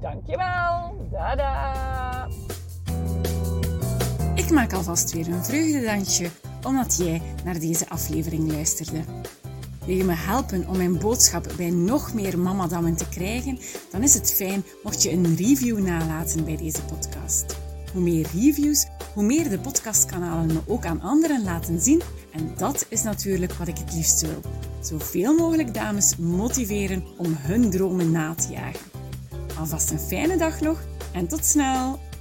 Dankjewel. 0.00 1.06
Dada. 1.10 2.26
Ik 4.34 4.50
maak 4.50 4.72
alvast 4.72 5.12
weer 5.12 5.28
een 5.28 5.44
vreugdedansje 5.44 6.30
omdat 6.66 6.96
jij 6.96 7.22
naar 7.44 7.58
deze 7.58 7.88
aflevering 7.88 8.52
luisterde. 8.52 9.04
Wil 9.86 9.96
je 9.96 10.04
me 10.04 10.14
helpen 10.14 10.68
om 10.68 10.76
mijn 10.76 10.98
boodschap 10.98 11.52
bij 11.56 11.70
nog 11.70 12.14
meer 12.14 12.38
mamadammen 12.38 12.96
te 12.96 13.08
krijgen? 13.08 13.58
Dan 13.90 14.02
is 14.02 14.14
het 14.14 14.32
fijn 14.32 14.64
mocht 14.82 15.02
je 15.02 15.10
een 15.10 15.36
review 15.36 15.78
nalaten 15.78 16.44
bij 16.44 16.56
deze 16.56 16.82
podcast. 16.82 17.56
Hoe 17.92 18.02
meer 18.02 18.26
reviews, 18.34 18.86
hoe 19.14 19.24
meer 19.24 19.48
de 19.48 19.58
podcastkanalen 19.58 20.46
me 20.46 20.60
ook 20.66 20.84
aan 20.84 21.00
anderen 21.00 21.44
laten 21.44 21.80
zien. 21.80 22.02
En 22.32 22.54
dat 22.56 22.86
is 22.88 23.02
natuurlijk 23.02 23.52
wat 23.52 23.68
ik 23.68 23.78
het 23.78 23.94
liefst 23.94 24.20
wil. 24.20 24.40
Zoveel 24.80 25.34
mogelijk 25.34 25.74
dames 25.74 26.16
motiveren 26.16 27.04
om 27.18 27.36
hun 27.38 27.70
dromen 27.70 28.10
na 28.10 28.34
te 28.34 28.52
jagen. 28.52 28.90
Alvast 29.58 29.90
een 29.90 30.00
fijne 30.00 30.36
dag 30.36 30.60
nog 30.60 30.80
en 31.12 31.28
tot 31.28 31.44
snel! 31.44 32.11